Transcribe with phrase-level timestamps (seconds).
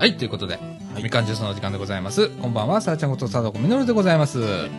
[0.00, 0.58] はい、ということで、
[0.96, 2.30] いみかんジュースのお時間でございます。
[2.30, 4.40] こんばんは、さあちゃんことさだこみのるでございます。
[4.42, 4.70] え、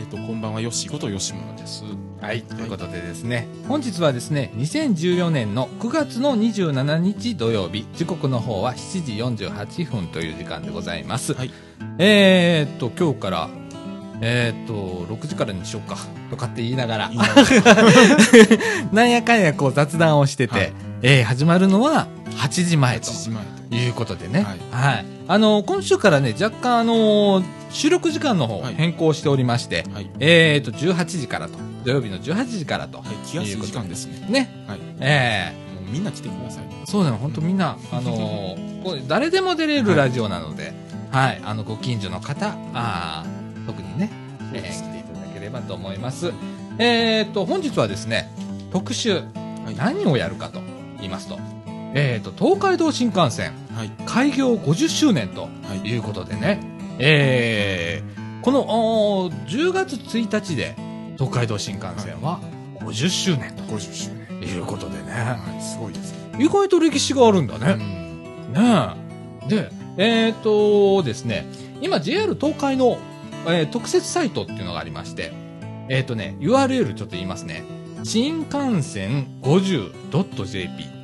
[0.00, 1.84] えっ、と、こんばんは、よしことよしものです。
[2.20, 11.34] はい、ということでですね、本日はですね、2014年の9月の27日土曜日、時刻の方は7時48分という時間でございます。
[11.34, 11.52] はい
[11.98, 13.48] えーっと、今日から、
[14.20, 15.96] えーっと、6時からにしようか、
[16.30, 17.24] とかって言いながらな
[18.92, 20.72] なんやかんやこう雑談をしてて、はい
[21.02, 23.57] えー始まるのは8時前と8時前と。
[23.76, 25.06] いうことでね、ははいい。
[25.28, 30.10] あの、今週からね、若干あの収録時間の方はい変更しておりまして、はい。
[30.20, 34.26] えーっと、18時からと、土曜日の18時からと、はい、気がする時間ですね。
[34.28, 34.78] ね、はい。
[35.00, 36.64] えもうみんな来てください。
[36.64, 40.72] ーそうなの、本当みんな、 あのーこれ誰でも出れるラジオなので、
[41.10, 44.10] はい、あの、ご近所の方、あー特にね、
[44.54, 46.32] えー来ていただければと思います。
[46.78, 48.30] えーっと、本日はですね、
[48.72, 49.20] 特集、は
[49.70, 49.74] い。
[49.76, 50.60] 何をやるかと
[50.98, 51.38] 言いますと、
[51.94, 53.90] えーっと、東海道新幹線はい。
[54.06, 55.48] 開業50周年とは
[55.84, 55.88] い。
[55.88, 56.60] いうことでね、
[56.98, 60.74] えー、この、おー10月1日で
[61.16, 62.40] 東海道新幹線は
[62.80, 64.26] 50周年50周年。
[64.40, 66.44] ということでね、はい、すごいですね。
[66.44, 67.74] 意外と歴史があるんだうね。
[67.74, 68.52] ん。
[68.52, 68.94] ね
[69.46, 69.48] え。
[69.48, 71.46] で、えっ、とですね、
[71.80, 72.98] 今 JR 東海の、
[73.46, 75.32] えー特設サイトっていうのがありまして、
[75.88, 77.64] えっ、とね、URL ちょっと言いますね。
[78.04, 80.97] 新幹線 50.jp。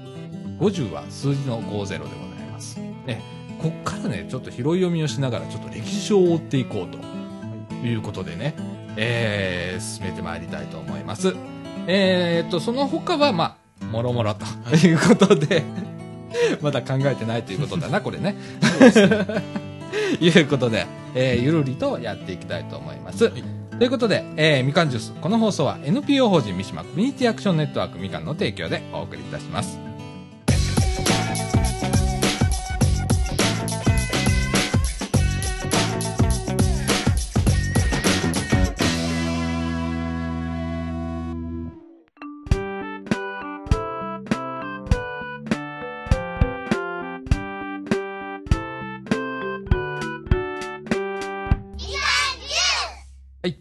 [0.59, 2.79] 50は数字の50でございます。
[3.07, 3.23] ね、
[3.61, 6.99] こっからね、ちょっと拾い読みをしながら、ちょっと歴史を追っていこうと
[7.87, 8.55] いうことでね、
[8.97, 11.35] えー、進めてまいりたいと思います。
[11.87, 15.63] えっ、と、その他は、まあ、もろもろということで、
[16.63, 18.37] まだ考えてないということだな、これね。
[20.21, 23.25] いうことで、えーゆるりとやっていきたいと思います。
[23.27, 23.43] はい
[23.79, 25.13] ということで、えーみかんジュース。
[25.21, 29.94] この放送は NPO 法人三島コミュニティアクションネットワークみかんの提供でお送りいたします。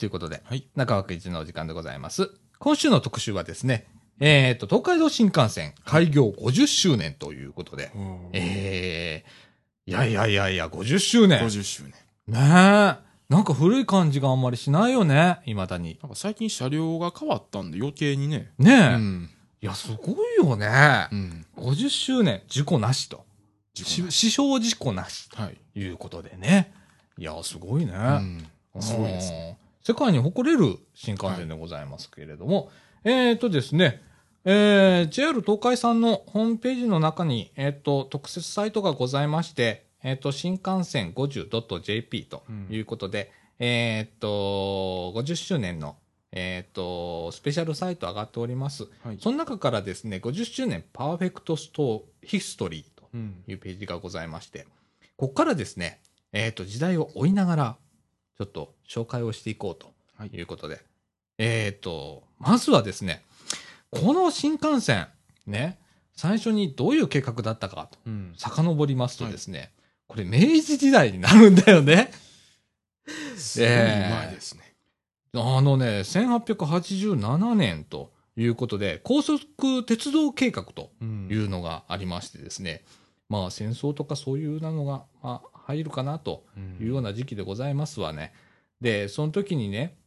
[0.04, 0.68] ということで、はい。
[0.76, 2.30] 中枠一のお時間でございます。
[2.60, 3.88] 今週の特集はですね、
[4.20, 7.90] えっ、と、東海道新幹線開業50周年ということで、
[8.34, 11.40] えー、いやいやいやいや、50周年。
[11.40, 11.94] ね50周年。
[12.28, 12.34] え。
[12.34, 15.98] なんか古い感じがあんまりしないよね、未だに。
[16.02, 18.52] なんか最近車両が変わったんで余計にね。
[18.58, 18.96] ねえ。
[18.98, 19.30] ん。
[19.62, 21.08] いや、すごいよね。
[21.14, 21.46] うん。
[21.56, 23.24] 50周年、事故なしと。
[23.74, 25.58] 死傷事故なしはい。
[25.72, 26.74] ということでね。
[27.18, 27.94] いや、すごいね。
[27.96, 28.82] うん。
[28.82, 29.58] すごいですね。
[29.88, 32.70] うん世界に誇れる新幹線でございますけれども、
[33.04, 34.02] えっ、とですね、
[34.46, 45.98] えー、JR 東海さんのホームページの中に、えっ、と、特設サイトがございまして、えっ、と、新幹線 50.jp ということで、えっ、と、50周年の、
[46.32, 48.88] えっ、と、スペシャルサイト上がっております。
[49.04, 49.18] はい。
[49.20, 53.44] その中からですね、50周年パーフェクトストーヒストリーとうん。
[53.48, 54.66] いうページがございまして、
[55.18, 56.00] ここからですね、
[56.32, 57.78] えっ、と、時代を追いながら、
[58.38, 60.82] ちょっと紹介をしていこうとはいいうことで、
[61.38, 63.24] えっ、と、まずはですね、
[63.92, 65.08] この新幹線、
[65.46, 65.80] ね、
[66.16, 68.34] 最初にどういう計画だったかと、うん。
[68.38, 69.72] 遡りますとですね、
[70.08, 72.12] これ明治時代になるんだよね。
[73.36, 74.74] すごい前ですね。
[75.36, 82.84] あのね、1887年ということで、高速鉄道計画とうんいうのがありましてですね、
[83.34, 86.44] まあ戦争とかそういうのが、まあ、入るかなと
[86.80, 88.32] いうような時期でございますわね。
[88.80, 89.98] で、その時にね、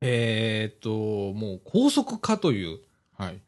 [0.00, 2.78] えーっと、もう高速化という、
[3.18, 3.40] はい。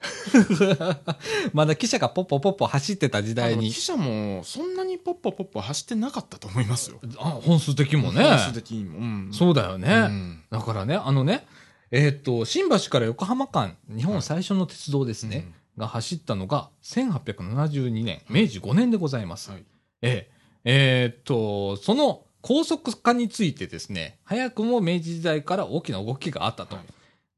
[1.55, 7.01] まだ汽車がポッポポッポ走ってた時代に汽、車もそんなにポッポポッポ走ってなかったと思いますよ。
[7.17, 8.23] あ本数的にもね。
[8.23, 8.99] 本数的にも。
[8.99, 9.95] うんそうだよね。
[9.95, 11.47] うんだからね、あのね、
[11.91, 15.51] えーっと、新橋から横浜間、日本最初の鉄道ですね、
[15.81, 19.51] が走ったのが1872年、明治5年でございます。
[19.51, 19.65] はい。
[20.03, 26.77] えええーっと、その高速化についてですね、早くも明治時代から大きな動きがあったと。
[26.77, 26.85] はい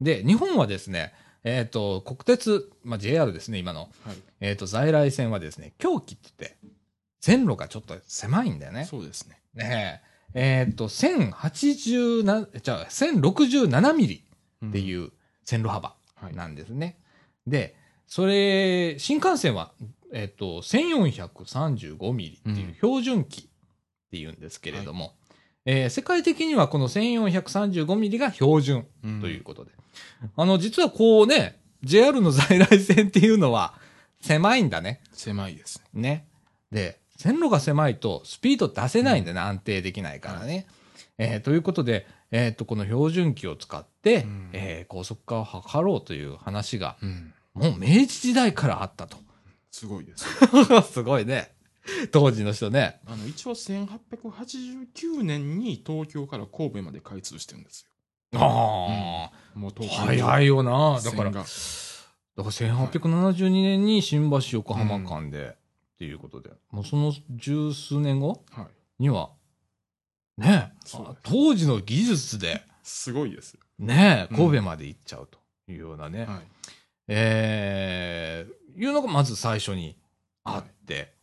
[0.03, 1.13] で、日本はですね、
[1.43, 4.17] えーっと、国鉄、まあ、JR ですね、今の、はい。
[4.41, 6.57] えーっと、在来線はですね、狂気って言って、
[7.21, 8.85] 線路がちょっと狭いんだよね。
[8.85, 9.39] そうですね。
[9.53, 10.01] ね
[10.35, 10.61] え。
[10.63, 14.23] えーっと、1080な、じゃあ、1067ミリ
[14.65, 15.11] ってういう
[15.45, 15.93] 線路幅ん。
[16.25, 16.35] はい。
[16.35, 16.97] なんですね。
[17.47, 17.75] で、
[18.15, 19.71] それ、新幹線は、
[20.11, 23.45] えっ、と、1435ミリっていう標準機っ
[24.11, 25.15] ていうんですけれども、
[25.65, 29.71] えー世界的にはこの1435ミリが標準うんということで。
[30.35, 33.73] あの、実はこうね、JR の在来線っていうのは
[34.21, 35.01] 狭いんだね。
[35.13, 35.99] 狭いですね。
[35.99, 36.27] ね。
[36.71, 40.67] で、線路が狭いとスピード出せないんだね、安定できないからね。
[41.17, 47.33] えーということで、えっ、と、この標準機を使って、うんえー高速化を図ろうという話が、うん。
[47.53, 49.17] もう明治時代からあったと。
[49.71, 50.25] すごいです。
[50.93, 51.53] すごいね。
[52.11, 52.99] 当時の人ね。
[53.05, 57.87] あの、一応1889年に東京から神戸まで開通してるんです
[58.33, 58.41] あよ。
[59.55, 60.99] もうあ、東京早いよな。
[61.03, 61.45] だから、だから
[62.51, 65.55] 線が1872年に新橋横浜間で、
[65.95, 68.67] っていうことで、もうその十数年後はい。
[68.99, 69.31] には、
[70.37, 73.57] ねそうです当時の技術で、すごいです。
[73.77, 75.39] ねうん神戸まで行っちゃうと
[75.71, 76.41] いうようなね、はい。
[77.07, 79.97] えー、いうのがまず最初に
[80.43, 81.13] あって、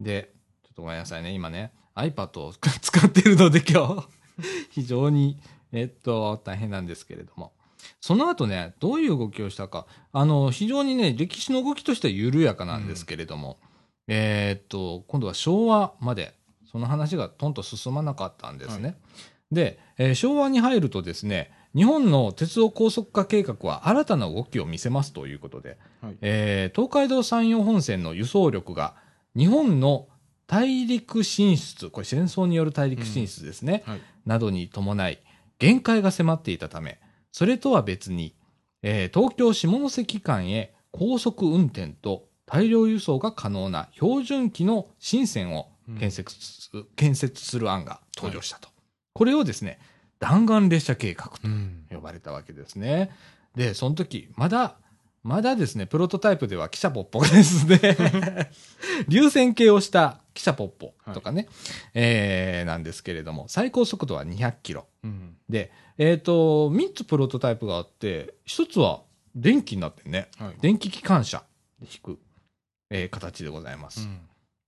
[0.00, 0.32] で、
[0.64, 4.08] ちょっとごめんなさいね、今ね、iPad を 使ってるので今日、
[4.70, 5.38] 非常に、
[5.72, 7.52] えっと、大変なんですけれども。
[8.00, 13.58] その後ね、どういう動きをしたか、あの、非常にね、歴史の動きとしては緩やかなんですけれども、
[14.08, 16.34] えーっと、今度は昭和まで、
[16.70, 18.88] その話がとんと進まなかったんですね。
[18.88, 18.94] は
[19.52, 26.16] で、えー昭和に入るとですね、日本の鉄道高速化計画は新たな動きを見せますということで、はい。
[26.22, 28.94] えー東海道山陽本線の輸送力が
[29.36, 30.08] 日本の
[30.46, 34.00] 大陸進出、これ戦争による大陸進出ですね、はい。
[34.24, 35.18] などに伴い
[35.58, 36.98] 限界が迫っていたため、
[37.30, 38.34] それとは別に、
[38.82, 45.68] えー東京下関間へ高速運転と大量輸送が可能な標準機の新線を
[45.98, 48.70] 建設す,、建設する案が登場したと。
[49.12, 49.78] これをですね、
[50.18, 51.86] 弾丸列車計画とうん。
[51.90, 53.10] 呼ばれたわけですね。
[53.54, 54.76] で、その時、まだ、
[55.22, 58.50] まだですね、プロトタイプでは汽車ポッポがですね、
[59.08, 61.48] 流線形をした汽車ポッポとかね、
[61.94, 64.86] えー、なんですけれども、最高速度は200キロ。
[65.02, 65.36] うん。
[65.48, 69.02] で、えっ、と、3つプロトタイプがあって、1つは
[69.34, 70.54] 電気になってね、はい。
[70.60, 71.42] 電気機関車
[71.80, 72.20] で引く、
[72.90, 74.02] えー形でございます。
[74.02, 74.20] うん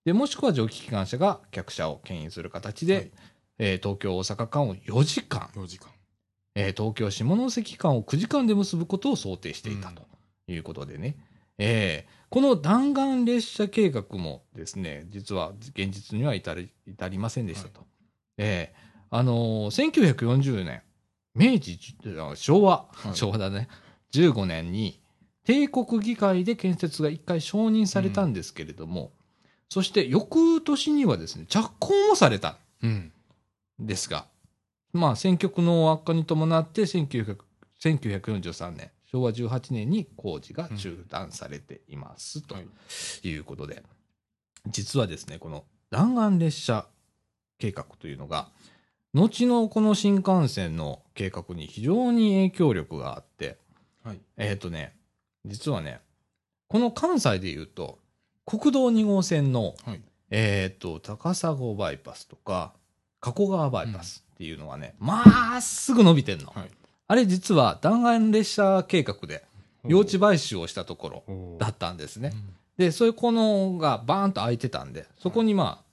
[0.04, 3.10] で、もしくは蒸気機関車が客車を牽引する形で、はい
[3.58, 5.88] えー東京大阪間を4時間、4時間。
[6.54, 10.02] えー東京下関間を9時間で結ぶことを想定していたと
[10.48, 11.16] いうことでね、
[11.58, 17.86] えーこの弾丸列車計画もですね、実は現実には至り至りませんでしたと。
[18.36, 20.82] えーあのー1940年、
[21.34, 21.78] 明治、
[22.20, 23.68] あ昭和、はい昭和だね、
[24.12, 25.00] 15年に
[25.44, 29.12] 帝国議会で建設が一回承認されたんですけれども、
[29.70, 32.58] そして翌年にはですね、着工もされた。
[32.82, 33.12] うん。
[33.78, 34.26] ですが、
[34.92, 37.38] まあ、選挙区の悪化に伴って1900
[37.80, 43.28] 1943年、昭和18年に工事が中断されています、とはい。
[43.28, 43.82] いうことで、
[44.66, 46.86] 実はですね、この弾丸列車
[47.58, 48.48] 計画というのが、
[49.14, 53.58] 後のこの新幹線の計画に非常に影響力があって、
[54.04, 54.20] はい。
[54.36, 54.94] えっ、とね、
[55.46, 56.00] 実はね、
[56.68, 57.98] この関西で言うと、
[58.44, 60.02] 国道2号線のはい。
[60.30, 62.74] えっ、と、高砂バイパスとか、
[63.20, 66.46] 加古川バイパスっていうのはね、まっすぐ伸びてんの。
[66.54, 66.70] はい。
[67.08, 69.44] あれ実は弾丸列車計画で
[69.84, 72.36] 用地買収をしたところだったんですねう。
[72.36, 75.84] んで、そういうこのがバーンと空いてたんで、そこにまあ、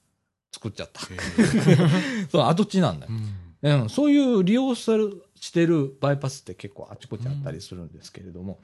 [0.54, 1.01] 作っちゃった。
[2.31, 3.12] そう、跡地なんだよ
[3.63, 3.68] う。
[3.69, 8.59] んうん、そういう利用するしてるバイパスって結構あちこちあったりするんですけれども、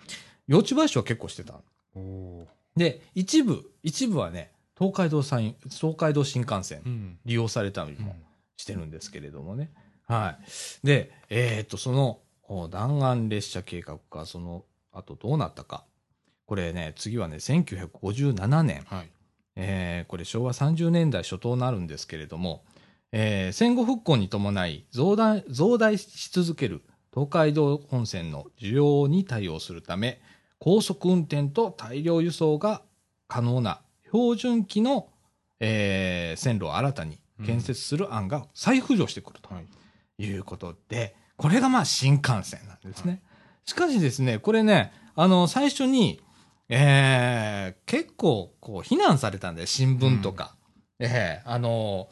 [0.47, 1.59] 用地買収は結構してた。
[2.75, 7.17] で、一部、一部はね、東海道山東海道新幹線うん。
[7.25, 8.15] 利用されたりも
[8.61, 9.71] してるんですけれどもね。
[10.07, 10.37] は
[10.83, 10.87] い。
[10.87, 15.85] で、えっ、と、そのお弾丸列車計画が、その後どうなったか。
[16.45, 18.83] これね、次はね、1957年。
[18.85, 19.09] はい。
[19.55, 22.63] えーこれ昭和30年代初頭になるんですけれども、
[23.11, 26.81] えー戦後復興に伴い増大増大し続ける
[27.13, 30.21] 東海道本線の需要に対応するため、
[30.59, 32.81] 高速運転と大量輸送が
[33.27, 35.09] 可能な標準機の、
[35.59, 39.65] えー線路を新たに建設する案が再浮上してくるとはい。
[40.23, 43.23] いうことで、これがまあ新幹線なんですね。
[43.65, 46.21] しかしですね、これね、あの、最初に、
[46.69, 50.55] えー、結構、こう、非難されたんで、新聞とか。
[50.99, 52.09] ええあの、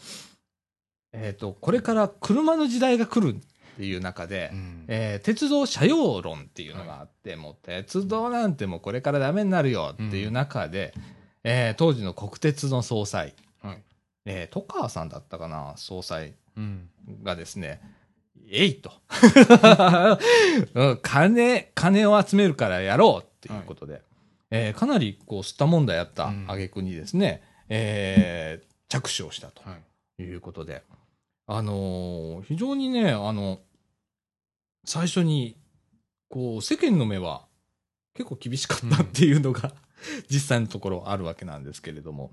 [1.14, 3.40] えっ、と、これから車の時代が来るっ
[3.78, 10.94] ていう中で、うんえー鉄道車用論っていうのがあって、もう鉄道なんてもうこれからダメになるよっていう中で、
[11.44, 13.36] えー当時の国鉄の総裁、はい。
[14.32, 16.88] えー、戸川さんだったかな、総裁うん。
[17.24, 17.82] がですね、
[18.52, 18.92] えいと。
[20.76, 24.04] うん金、金を集めるからやろうっていうことで、
[24.52, 29.78] えーかなりこう、吸ったもんだやったうん挙句にですね、えー着手をしたとは
[30.20, 30.24] い。
[30.24, 30.84] いうことで、
[31.48, 33.60] あのー非常にね、あの、
[34.86, 35.58] 最初に、
[36.30, 37.46] こう、世間の目は
[38.14, 39.74] 結構厳しかったっていうのが、
[40.30, 42.32] 実際のところあるわけなんですけれども。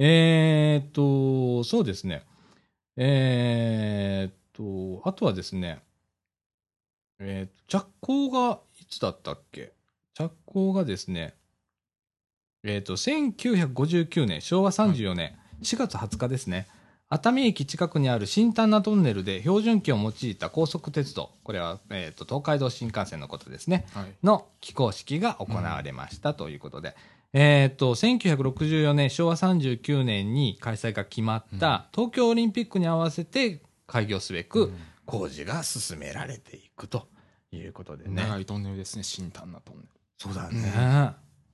[0.00, 2.22] うんえーっと、そうですね。
[2.96, 4.32] えーっ
[5.02, 5.80] と、あとはですね、
[7.18, 9.72] えーっと、着工がいつだったっけ？
[10.14, 11.34] 着工がですね、
[12.62, 16.66] えーっと、1959年、昭和34年、4月20日ですね。
[17.12, 23.86] 熱海駅近くにある新丹那トンネルで標準機を用いた高速鉄道、これは、えーっと、東海道新幹線のことですね。
[23.92, 24.14] はい。
[24.22, 26.94] の起工式が行われましたということで、
[27.32, 34.72] えーっと、1964年、昭和39年に開催が決まった東京オリンピックに合わせて開業すべく
[35.06, 37.06] 工事が進められていくと
[37.52, 38.22] いうことでね。
[38.22, 39.88] 長いトンネルですね、新丹那トンネル。
[40.18, 40.72] そうだね。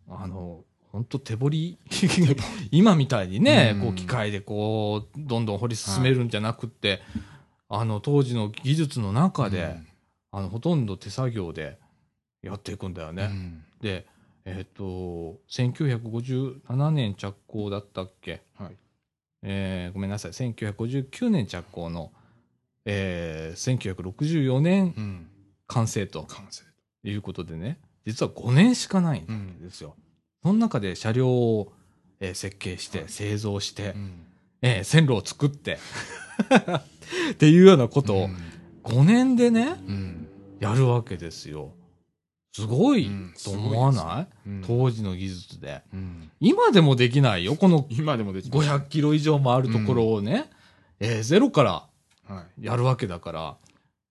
[0.08, 1.78] あの、本当手掘り、
[2.72, 7.02] 今みたいにね、うんこう機械でこう、どんどん掘り進めるんじゃなくって、
[7.68, 9.78] あの、当時の技術の中で、
[10.30, 11.78] あの、ほとんど手作業で
[12.42, 13.24] やっていくんだよね。
[13.24, 14.06] うんで、
[14.48, 18.42] えっ、と、1957年着工だったっけ？
[18.54, 18.76] はい。
[19.42, 22.12] えーごめんなさい、1959年着工の、
[22.84, 25.28] えー1964年うん。
[25.66, 26.62] 完成と完成。
[27.04, 29.60] いうことでね、実は5年しかないんうん。
[29.60, 29.94] ですよ。
[30.42, 31.72] その中で車両を、
[32.20, 34.12] えー設計して、はい製造して、うん
[34.62, 35.78] えー線路を作って、
[37.32, 38.36] っていうようなことをうん
[38.84, 40.28] 5年でね、うん。
[40.60, 41.72] やるわけですよ。
[42.62, 45.82] すごいうんと思わない、うん当時の技術で。
[45.92, 47.54] うん今でもできないよ。
[47.56, 50.50] この今でもできます500キロ以上もあるところをね、
[51.00, 51.86] えーゼロから
[52.28, 52.64] はい。
[52.64, 53.56] やるわけだから、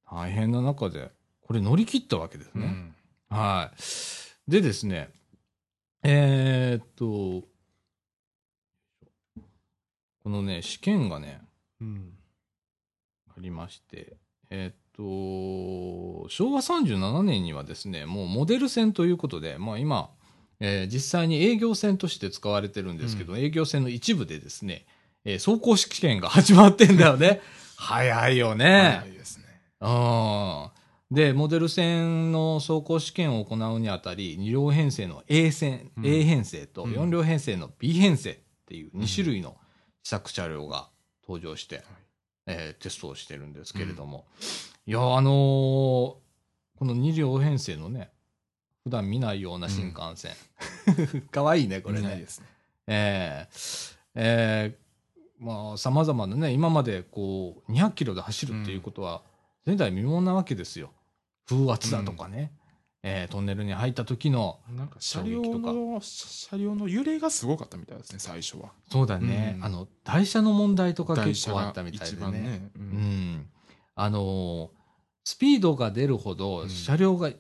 [0.09, 1.11] 大変な中で、
[1.41, 2.65] これ乗り切ったわけですね。
[2.65, 2.95] うん
[3.37, 3.71] は
[4.47, 4.51] い。
[4.51, 5.09] でですね、
[6.03, 7.47] えーっと、
[10.23, 11.41] このね、試験がね、
[11.81, 12.13] うん。
[13.29, 14.15] ありまして、
[14.49, 20.09] えーっと、昭和37年にはですね、もうモデル線ということで、まあ今、
[20.59, 24.85] えー実際に営業線として使われてるんですけど、営業線の一部でですね、
[25.25, 27.41] えー走行試験が始まってんだよね。
[27.77, 28.99] 早いよね。
[29.01, 29.43] 早いですね。
[29.81, 30.69] うん
[31.11, 39.55] で、モデル線の走行試験を行うにあたり、2両編成の A 線、うん A 編成とうん4両編成の B 編成っていう2種類の
[40.03, 40.89] 試作車両が
[41.27, 41.83] 登場して、
[42.47, 44.25] えーテストをしてるんですけれども。
[44.88, 46.15] いや、あのー
[46.77, 48.12] この2両編成のね、
[48.84, 50.34] 普段見ないような新幹線。
[51.32, 52.27] かわいいね、これね見ないで。
[52.27, 52.48] すね。
[52.88, 59.22] えーえーまあ、様々なね、今までこう、200キロで走るっていうことは、
[59.65, 60.92] 前代未聞なわけですよ。
[61.48, 62.51] 風圧だとかね、
[63.04, 68.72] えートンネルに入った時の、なんか車両の、車両の揺れがすごかったみたいですね、最初は。
[68.92, 72.22] そうだね、うんあの、台車の問題とか結構あったみたい一でね。
[72.22, 72.70] 番ね。
[72.75, 72.86] ううん
[73.38, 73.50] ん。
[73.96, 74.70] あのー
[75.25, 77.32] スピードが出るほど、うん車両が、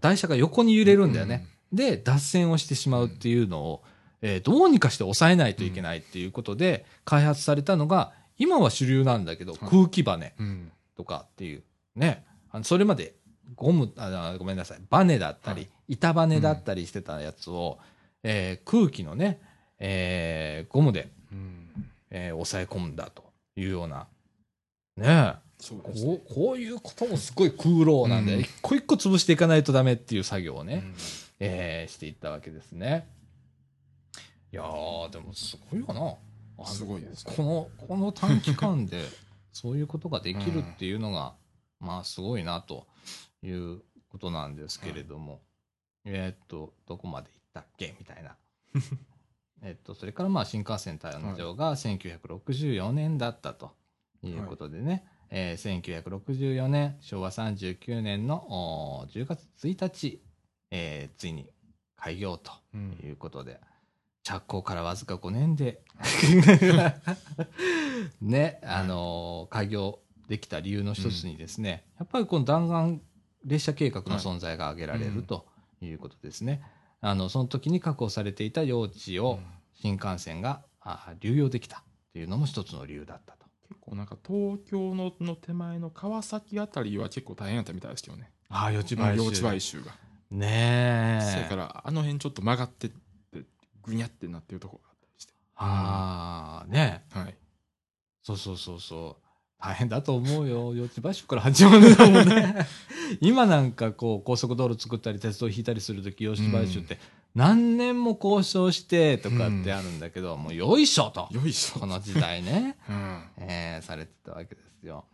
[0.00, 1.46] 台車が横に揺れるんだよね。。
[1.72, 3.82] で、脱線をしてしまうっていうのを、
[4.20, 10.34] えーどうにかして抑えないといけないっていうことで、開発されたのが、今は主流なんだけど、はい空気バネ。
[10.94, 11.62] とかっていう、
[11.96, 12.24] ね。
[12.50, 13.14] あのそれまで、
[13.56, 17.78] ゴム、あごめんなさい、バネだったり、はい板バネだったりしてたやつを、
[18.22, 19.40] えー空気のね、
[19.78, 21.66] えーゴムで、うん。
[22.10, 23.24] えー抑え込んだと
[23.56, 24.06] いうような、
[24.98, 30.94] ねそうですねこう、こういうこともすごい空洞なんで、うん一個一個潰していかないとダメっていう作業をね、うん
[31.38, 33.08] えーしていったわけですね。
[34.52, 35.94] いやー、でもすごいよな。
[35.94, 39.04] あのすごいですねこの、この短期間で、
[39.52, 41.36] そういうことができるっていうのが、
[41.78, 42.88] まあ、すごいな、と
[43.42, 45.40] いうことなんですけれども。
[46.04, 48.36] えーっと、どこまで行ったっけみたいな。
[49.62, 53.70] えっと、それからまあ新幹線誕生が1964年だったと
[54.24, 60.22] いうことでね、えー1964年、昭和39年のおー10月1日、
[60.70, 61.48] えーついに
[61.96, 63.00] 開業とうん。
[63.02, 63.58] いうことで、
[64.22, 65.80] 着工からわずか5年で、
[68.20, 73.00] ね、あのー開業できた理由の一つにですね、やっぱりこの弾丸
[73.44, 75.46] 列車計画の存在が挙げられると
[75.80, 76.62] いうことですね。
[77.00, 79.40] あの、その時に確保されていた用地を
[79.74, 83.41] 新幹線が、あ流用できたっていうのも一つの理由だったと。
[83.72, 88.30] 結構なんか東京のの手前の川崎あたりは結構大変だったみたいですけどね。
[88.50, 89.92] ああ、四地用地買収が。
[90.30, 91.32] ねえ。
[91.32, 93.40] それからあの辺ちょっと曲がってって
[93.82, 95.32] ぐにゃってなってるところがあったりして。
[95.56, 97.18] ああ、ねえ。
[97.18, 97.34] はい。
[98.22, 99.24] そうそうそうそう。
[99.58, 100.74] 大変だと思うよ。
[100.74, 102.66] 四地買収から始まるんだもんね。
[103.22, 106.98] 今なんかこう、高速道路作ったり、鉄道引いたりするとき、四地買収って
[107.34, 111.28] 何年も交渉してとかってあるんだけど、もうよいしょと。
[111.30, 111.80] よいしょ。
[111.80, 112.76] この時代ね。
[112.88, 113.22] うん。
[113.38, 115.06] えーされてたわけですよ。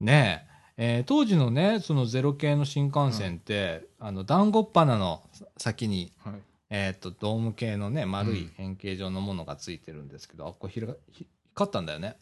[0.00, 0.46] ね
[0.76, 6.34] ええー当時のね、そのゼロ系の新幹線って、あの、団子っ鼻の先に、はい。
[6.68, 12.16] えっ、と、ドーム系のね、丸い円形状のものがついてるんですけど、あ、これ光ったんだよね、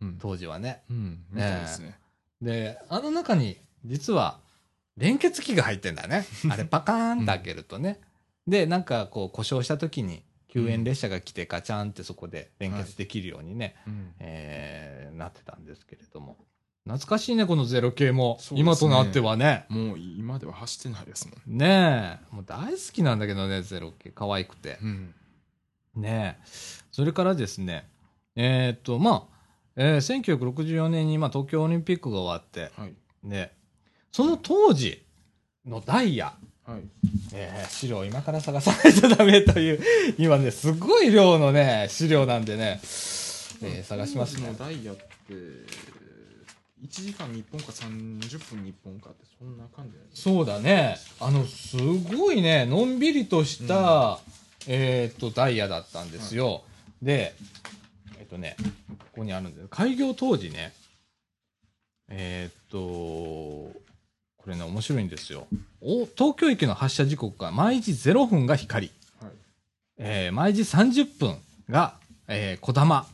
[0.00, 0.18] うん。
[0.18, 0.82] 当時はね。
[0.88, 1.24] うん。
[1.30, 1.98] みたいですね。
[2.40, 4.40] で、あの中に、実は、
[4.96, 6.24] 連結器が入ってんだね。
[6.50, 8.00] あれ、パカーンって開けるとね。
[8.46, 14.14] で、なんか、こう、故障した時に、救援列車が来て、ガチャンってそこで連結できるようにね、うん。
[14.20, 16.36] えーなってたんですけれども。
[16.84, 18.38] 懐かしいね、このゼロ系も。
[18.50, 19.64] ね今となってはね。
[19.68, 21.58] もう今では走ってないですもん。
[21.58, 22.34] ねえ。
[22.34, 24.10] もう大好きなんだけどね、ゼロ系。
[24.10, 24.78] 可愛くて。
[24.82, 25.14] うん。
[25.96, 26.44] ねえ。
[26.92, 27.88] それからですね、
[28.36, 29.34] えーっと、まあ、
[29.76, 32.94] えー1964年に、まあ、東京オリンピックが終わって、はい。
[33.22, 33.52] ね、
[34.12, 35.02] その当時
[35.64, 36.34] のダイヤ、
[36.66, 36.80] はい。
[37.32, 39.80] えー資料を今から探さないとダメという、
[40.18, 42.80] 今ね、すごい量のね、資料なんでね、
[43.62, 44.56] えー探しますねの。
[44.56, 45.02] ダイヤって、
[45.32, 50.96] 1時間に1本か30分に1本かって、そんな感じそうだね。
[51.20, 54.20] あの、すごいね、のんびりとした、
[54.66, 56.62] えーっと、ダイヤだったんですよ。
[57.02, 57.34] で、
[58.18, 58.56] えっとね、
[58.88, 60.72] ここにあるんです開業当時ね、
[62.08, 63.83] えーっと、
[64.44, 65.46] これね、面白いんですよ。
[65.80, 68.90] お東京駅の発車時刻が毎時0分が光、
[69.22, 69.30] はい。
[69.96, 71.38] えー毎時30分
[71.70, 71.94] が、
[72.28, 72.96] えー、小玉。
[72.96, 73.06] はい。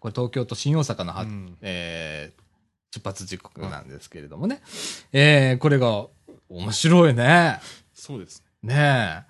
[0.00, 2.42] これ東京と新大阪のは、うんえー
[2.94, 4.60] 出発時刻なんですけれどもね。
[5.12, 6.06] えーこれが
[6.48, 7.60] 面白いね。
[7.94, 9.24] そうですねね。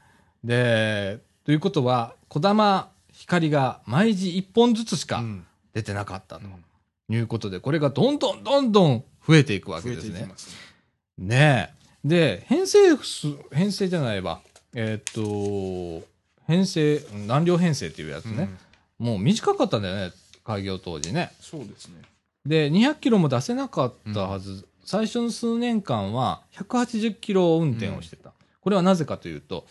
[0.45, 1.19] え。
[1.19, 10.13] で、ということは、小玉光が毎時1本ずつしかうん出てなかったとうんいうことで、これがどんどんどんどん増えていくわけ増えですね。
[10.15, 10.72] ていきますね。
[11.19, 12.09] ねえ。
[12.09, 14.41] で、編成数、編成じゃないわ。
[14.75, 16.07] えーっと、
[16.47, 18.45] 編成、何両編成っていうやつね。
[18.45, 18.59] うん
[19.03, 20.13] もう短かったんだよね、
[20.45, 21.33] 開業当時ね。
[21.41, 22.03] そうですね。
[22.47, 28.33] で、200キロも出せなかったはず、最初の数年間は180キロ運転をしてた。
[28.61, 29.67] これはなぜかというと、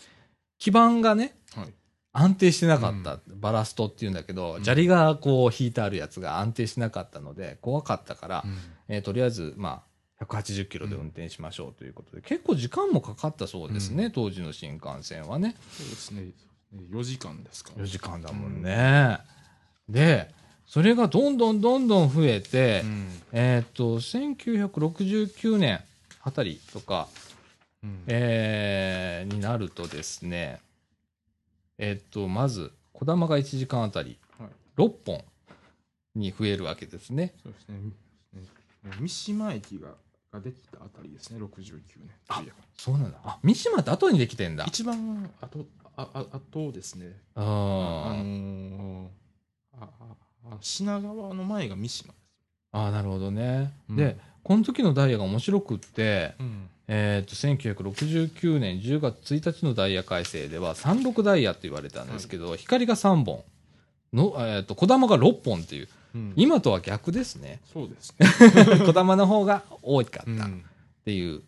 [0.58, 1.68] 基盤がね、はい。
[2.12, 3.20] 安定してなかった。
[3.36, 8.44] バラストっていうんだけど、うん砂利がこう引いてあるやつが安定してなかったので、怖かったから、
[8.88, 9.82] えーとりあえず、まあ、
[10.26, 15.56] 180キロで運転しましょうということで、結構時間もかかったそうですね、うん当時の新幹線はね。
[15.70, 16.30] そうですね。
[16.90, 17.72] 4時間ですか。
[17.76, 19.18] 4時間だもんね。
[19.88, 20.30] で、
[20.66, 23.08] それがどんどんどんどん増えて、うん。
[23.32, 25.80] えーっと、1969年
[26.22, 27.08] あたりとか、
[27.82, 30.60] うんえーになるとですね、
[31.78, 34.48] えーっと、まず、小玉が1時間あたりはい。
[34.76, 35.24] 6本
[36.14, 37.34] に増えるわけですね。
[37.42, 37.78] そうですね。
[38.34, 38.42] ね
[39.00, 39.94] 三島駅が
[40.32, 42.10] ができたあたりですね、69年。
[42.28, 42.42] あ
[42.76, 43.18] そうなんだ。
[43.22, 44.64] あ、三島って後にできてんだ。
[44.66, 45.66] 一番あと、
[45.96, 47.20] あ、あ、あとですね。
[47.34, 49.08] ああのーー
[49.80, 50.16] あ、あ、
[50.52, 52.22] あ品川の前が三島です。
[52.72, 53.72] あー、なるほどね。
[53.90, 56.68] うんで、この時のダイヤが面白くって、うん。
[56.88, 63.44] えー、と1969年10月1日のダイヤ改正では36ダイヤと言われたんですけど、光が3本
[64.12, 66.32] の、えー、と小玉が6本っていううん。
[66.36, 67.60] 今とは逆ですね。
[67.72, 68.26] そうですね。
[68.86, 70.20] 小玉の方が多かった。
[70.20, 70.64] っうん。
[71.04, 71.42] ていう、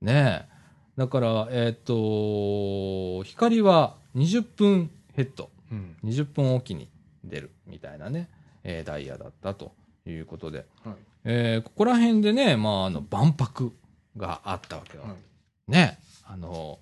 [0.00, 0.54] ねえ。
[0.96, 5.50] だからえっ、と光は20分ヘッド。
[5.70, 5.96] うん。
[6.04, 6.88] 20分おきに
[7.24, 8.28] 出るみたいなね、
[8.62, 9.72] えーダイヤだったと
[10.06, 10.94] いうことで、はい。
[11.24, 13.72] えーここら辺でね、まあ、あの万博
[14.16, 15.70] があったわけよ、はい。
[15.70, 16.78] ね、あの、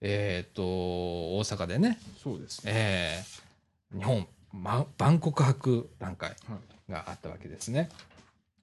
[0.00, 2.72] えっ、と、大阪でね、そうですね。
[2.74, 3.44] えー
[3.96, 6.34] 日本、ま、万国博覧会は
[6.88, 6.92] い。
[6.92, 7.88] があったわけですね。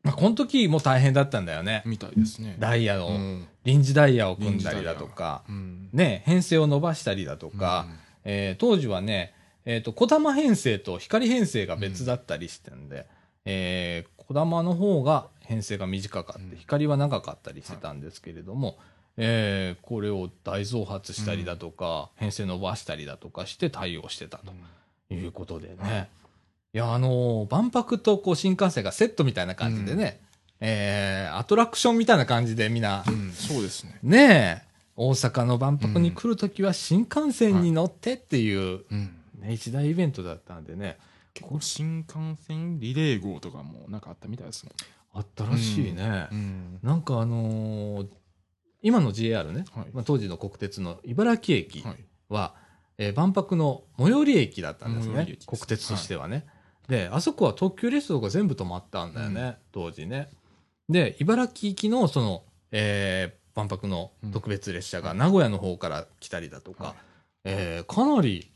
[0.04, 1.84] まあ、この時も大変だったんだよね。
[1.86, 2.56] みたいですね。
[2.60, 5.90] ダイヤの、うん臨時ダイヤを組んだりだとか、うん。
[5.94, 7.86] ね、編成を伸ばしたりだとか、
[8.24, 13.06] えー当時はね、えっ、と、小玉編成と光編成が別だったりしてんで、
[13.46, 18.80] えー小玉の方が編成が短かって、うん光は長かったりしてたんですけれども、
[19.18, 24.54] えーこれを大増発したりだとか、編成伸ばしたりだとかして対応してたうんと
[25.14, 25.76] いうことでね。
[25.80, 26.10] はい
[26.74, 30.22] いや、あのー万博とこう新幹線がセットみたいな感じでね、
[30.62, 34.00] えーアトラクションみたいな感じでみんな、うん、そうですね。
[34.04, 39.16] ねえ、大阪の万博に来るときは新幹線に乗ってっていう、うん。
[39.40, 40.98] ね、一大イベントだったんでね、
[41.34, 44.74] 結構新幹線リレー号とかもなんかあったみたいですもん。
[45.14, 46.30] あったらしいね。
[46.34, 46.80] ん。
[46.82, 48.08] なんかあのー
[48.84, 49.88] 今の JR ね、はい。
[49.94, 51.96] まあ、当時の国鉄の茨城駅はい。
[52.30, 52.56] は、
[53.04, 55.38] えー万博の最寄り駅だったんですね。
[55.48, 56.46] 国鉄としてはね、
[56.88, 60.30] であそこは特急列車とか全部止まったんだよね、当時ね。
[60.88, 66.96] で茨城行きのその、えー万博の特別列車が名古屋の方から来たりだとか、はい。
[67.46, 68.50] えーかなり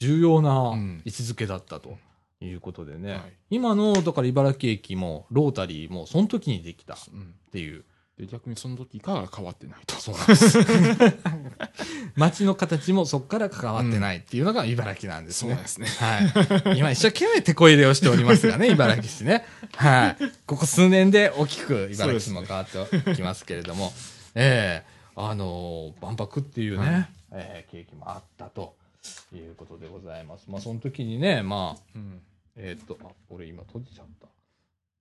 [0.00, 1.02] 重要なうん。
[1.04, 1.98] 位置づけだったと
[2.40, 3.22] いうことでね、はい。
[3.50, 7.34] 今のだから茨城駅もロータリーもその時にできたっうん。
[7.50, 7.84] ていう
[8.18, 10.58] で逆にその時から変わってないとそうなんです。
[12.16, 15.54] 街の形もそこから関わってないっていうのが茨城なんですね。
[15.54, 16.78] そうですねはい。
[16.78, 19.44] 今一生懸命手こ入れをしておりますがね、 茨城市ね。
[19.76, 20.16] はい。
[20.46, 23.92] ここ数年で大きく茨城市も変わってきますけれども、
[24.34, 28.74] ええあのー万博っていうね、はいええ景気もあったと
[29.32, 30.46] いうことでございます。
[30.48, 32.20] まあ、その時にね、まあ、うん
[32.56, 34.26] えーっと、あ、俺今閉じちゃった。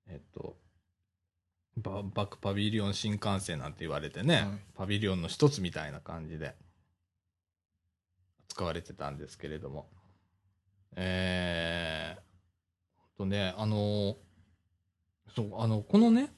[0.07, 0.21] えーっ
[1.81, 4.45] と、万博パビリオン新幹線なんて言われてね、はい。
[4.75, 6.55] パビリオンの一つみたいな感じで。
[8.57, 9.87] 使われてたんですけれども、
[10.95, 14.17] えー、とね、あの、
[15.35, 16.33] そう、あの、このね、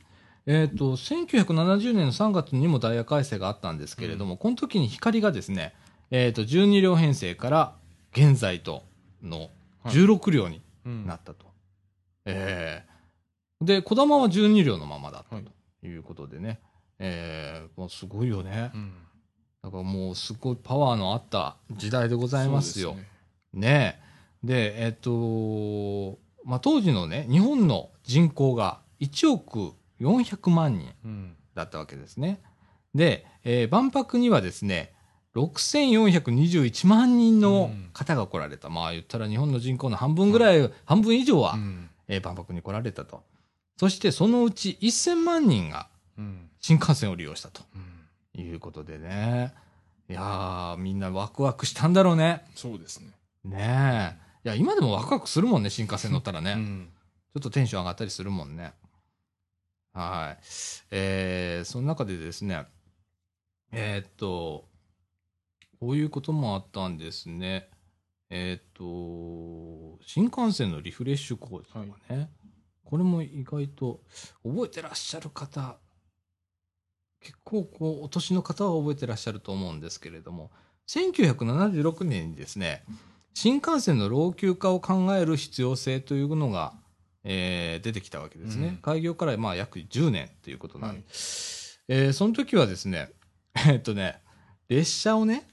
[0.46, 5.76] えーっと、1970年の3月にもダイヤ改正があったんですけれども、この時に光がですね、
[6.12, 7.76] えーっと、12両編成から
[8.12, 8.84] 現在と
[9.24, 9.50] の
[9.86, 11.06] 16両にうん。
[11.06, 11.46] なったと。
[12.26, 12.89] ええ
[13.62, 16.60] で、小玉は12両のままだということでね。
[17.00, 18.78] ええもうすごいよねう。
[18.78, 18.94] ん
[19.64, 22.96] だからもうすごいパワーのあった時代でございますよ。
[22.96, 23.08] ね
[23.54, 24.00] ね
[24.44, 24.48] え。
[24.48, 32.42] で、えっと、まあ、当時のね、日本の人口が1億400万人うんだったわけですね。
[32.96, 34.94] で、えー万博にはですね、
[35.36, 38.70] 6421万人の方が来られた。
[38.70, 43.24] まあ言ったら日本の人口の半分ぐらい、半分以上は、うんえー万博に来られたと。
[43.80, 45.88] そしてそのうち1000万人が
[46.18, 47.62] うん新幹線を利用したと
[48.36, 49.54] うんいうことでね。
[50.10, 52.44] いやー、みんなワクワクしたんだろうね。
[52.56, 53.12] そうですね
[53.46, 54.48] ねえ。
[54.48, 56.54] いや、今でもワクワクするもんね、新幹線乗ったらね。
[56.54, 56.90] うん
[57.34, 58.74] ちょっとテンション上がったりするもんね。
[59.94, 60.44] はい。
[60.92, 62.66] えー、その中でですね、
[63.72, 64.66] えーっと、
[65.80, 67.70] こういうこともあったんですね。
[68.30, 72.30] えーっと、新幹線のリフレッシュ工事とかね、
[72.90, 74.02] これも意外と
[74.44, 75.78] 覚えてらっしゃる方、
[77.22, 80.50] 結構こう、お年の方は覚えてらっしゃると思うんですけれども、
[80.88, 82.84] 1976年にですね、
[83.36, 86.74] 新幹線の老朽化を考える必要性というのが、
[87.24, 88.70] えー出てきたわけですね。
[88.70, 88.78] うん。
[88.78, 91.06] 開業からまあ約10年ということなんで、はい。
[91.90, 93.12] えーその時はですね、
[93.70, 94.20] えっとね、
[94.68, 95.48] 列車をね、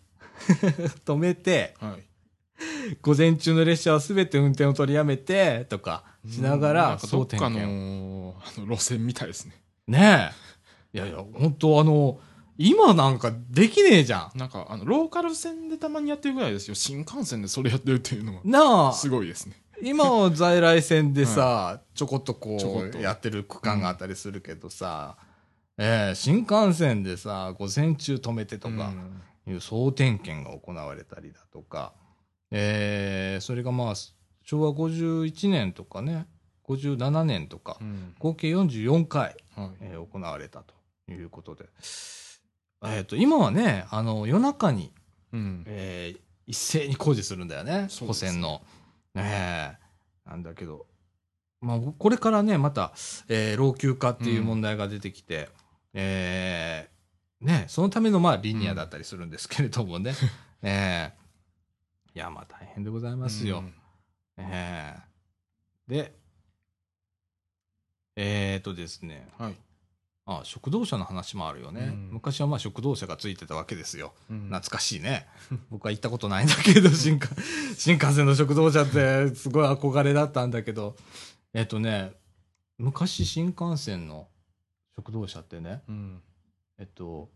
[1.05, 2.97] 止めて、はい。
[3.03, 8.35] 午前中の列車は全て運転を取りやめて、とかしながうんらあの
[8.67, 9.55] 路線みたいですね。
[9.87, 10.33] ね
[10.95, 10.97] え。
[10.97, 12.19] いやいや、本当あの、
[12.59, 14.39] 今なんかできねえじゃん。
[14.39, 16.75] なんかあのローカル線でたまにやってるぐらいですよ。
[16.75, 19.57] 新幹線でそれやってるっていうのなあ、はすごいですね。
[19.83, 22.99] 今は在来線でさ、 ちょこっとこちょこっと。
[22.99, 25.19] うやってる区間があったりするけどさ、
[25.77, 29.23] ええ新幹線でさ、午前中止めてとかうん。
[29.49, 31.93] いう総点検が行われたりだとか、
[32.51, 33.95] ええそれがまあ、
[34.47, 36.27] 昭和51年とかね、
[36.69, 38.15] 57年とかう、ん。
[38.19, 39.71] 合計44回、はい。
[39.81, 40.75] えー行われたと
[41.13, 41.69] いうことで、
[42.85, 44.93] えっ、と、今はね、あの、夜中に、
[45.33, 45.65] うん。
[45.67, 48.63] えー一斉に工事するんだよね、保線の。
[49.17, 49.77] ね
[50.25, 50.31] え。
[50.31, 50.87] なんだけど、
[51.61, 52.93] まあ、これからね、また、
[53.29, 55.49] えー老朽化っていう問題が出てきて、
[55.93, 60.15] えーね、そのための、まあ、リニアだったりするんですけれどもね。
[60.63, 61.13] え。
[62.15, 63.65] ーいや、まあ、大変でございますよ。
[64.39, 66.13] えーで、
[68.17, 69.55] えーとですね、うんはい
[70.29, 71.83] あ、食堂車の話もあるよね。
[71.83, 74.13] うん昔はまあ食堂車がついてたわけですよ。
[74.29, 75.29] うん懐かしいね。
[75.71, 77.29] 僕は行ったことないんだけど、 新幹
[77.77, 80.97] 新幹線の食堂車ってすごい憧れだったんだけど、
[81.55, 82.13] えっとね、
[82.79, 84.29] 昔新幹線の
[84.97, 86.23] 食堂車ってね、うん
[86.79, 87.31] えっと、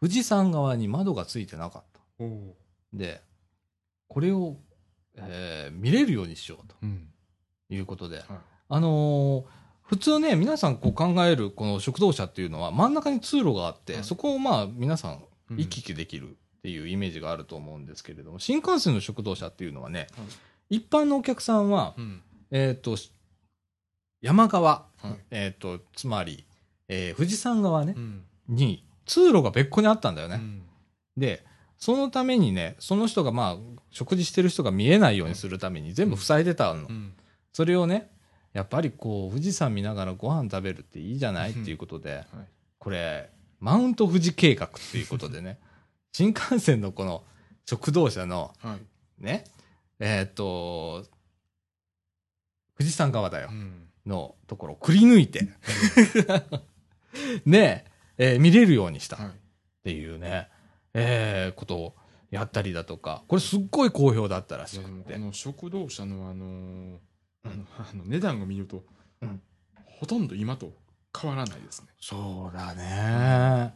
[0.00, 2.00] 富士山側に窓がついてなかった。
[2.92, 3.20] で、
[4.06, 4.56] これを、
[5.28, 7.08] えー見れるようにしようとうん。
[7.70, 8.26] いうことで、はい。
[8.68, 9.44] あのー
[9.82, 15.56] 普通ね、皆さんこう考えるこの食堂車っていうのは真ん中に通路があって、はいそこをまあ皆さんうん。
[15.56, 16.28] 行き来できる
[16.58, 20.08] っていうイメージがあると思うんですけれども、新幹線の食堂車っていうのはね、
[20.68, 22.22] 一般のお客さんは、うん。
[22.50, 22.96] えっ、と、
[24.20, 25.16] 山側、はい。
[25.30, 26.44] えっ、と、つまり、
[26.88, 28.24] えー富士山側ねう、ん。
[28.48, 30.34] に通路が別個にあったんだよね。
[30.36, 30.62] うん。
[31.16, 31.44] で、
[31.78, 36.86] そのためにね、その人がまあ、食事してる人が見えないようにするために全部塞いでたの。
[36.88, 37.14] うん。
[37.52, 38.10] それをね、
[38.52, 41.52] やっぱりこう、富士山見ながらご飯食べるっていいじゃない？
[41.52, 42.24] っていうことで、はい。
[42.78, 45.58] これ、マウント富士計画っていうことでね、
[46.12, 47.22] 新幹線のこの
[47.66, 48.76] 食堂車のは
[49.20, 49.22] い。
[49.22, 49.44] ね、
[50.00, 51.06] えーっと、
[52.76, 53.48] 富士山側だよ。
[53.52, 53.54] う。
[53.54, 53.84] ん。
[54.06, 55.46] のところをくり抜いて、
[57.44, 57.84] ね
[58.16, 59.16] えー見れるようにした。
[59.16, 59.30] っはい。
[59.84, 60.48] ていうね、
[60.94, 61.94] えーことを
[62.30, 65.12] やったりだとか、これすっごい好評だったらいしくて。
[65.12, 65.26] やでもこ。
[65.26, 67.00] の食堂車のあのーうん。
[67.44, 68.84] あのあの値段を見ると、
[69.22, 69.40] うん。
[69.84, 70.72] ほとんど今と
[71.18, 71.88] 変わらないですね。
[72.00, 73.74] そうだね。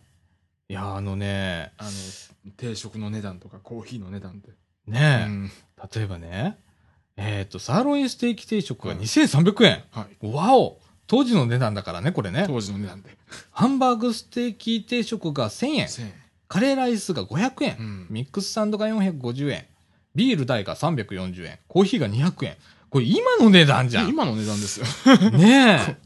[0.68, 4.50] いや、あのね、あの定食の値段とかコーヒーの値段って、
[4.86, 5.50] ねえ、うん。
[5.94, 6.58] 例えばね、
[7.16, 9.84] えっ、と、サーロインステーキ定食がはい2300円。
[9.90, 10.26] はい。
[10.26, 10.78] わお。
[11.06, 12.44] 当時の値段だからね、これね。
[12.46, 13.10] 当時の値段で。
[13.50, 15.86] ハンバーグステーキ定食が1000円。
[15.86, 16.21] 1000円
[16.52, 17.76] カレーライスが500円。
[17.78, 19.64] うんミックスサンドが450円。
[20.14, 21.58] ビール代が340円。
[21.66, 22.56] コーヒーが200円。
[22.90, 24.10] これ今の値段じゃん。
[24.10, 25.96] 今の値段ですよね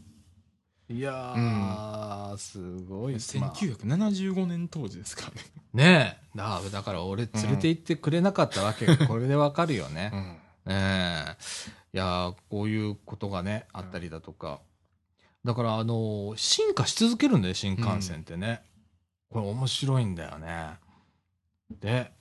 [0.89, 0.95] え。
[0.95, 3.15] いやー、すごい。
[3.41, 5.43] まあ1975年当時ですからね、
[5.75, 6.39] ねえ。
[6.39, 10.13] だだから俺連れて行ってくれなかったわけが、これでわかるよね。
[10.15, 10.37] うん
[10.69, 11.37] ええ
[11.93, 14.61] いやーこういうことがね、あったりだとか。
[15.45, 18.63] だから、あのー進化し続けるんだよ、新幹線ってね。
[19.31, 20.75] これ面白いんだよね。
[21.71, 22.13] で、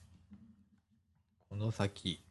[1.49, 2.21] この先。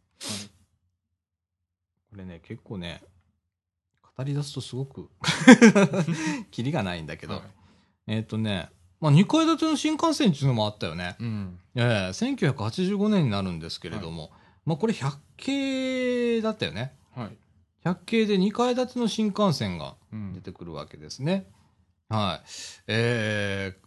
[2.11, 3.03] これね、結構ね、
[4.17, 5.11] 語り出すとすごく、
[6.51, 7.43] キリがないんだけど、はい
[8.07, 8.69] えっ、とね、
[9.01, 11.17] まあ、2階建ての新幹線っていうのもあったよね。
[11.19, 14.31] うんええ1985年になるんですけれども、
[14.65, 16.95] まあこれ100系だったよね。
[17.15, 17.37] はい
[17.85, 21.51] 100系で2階建ての新幹線がうん出てくるわけですね。
[22.09, 22.49] はい。
[22.87, 23.84] えー、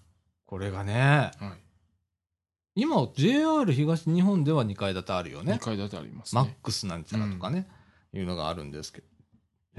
[0.48, 2.82] これがね、はい。
[2.82, 5.60] 今 JR 東日本では2階建てあるよ2ね。
[5.62, 7.68] 階建てありますマッねクスなんちゃらとかね、
[8.14, 9.08] いうのがあるんですけど。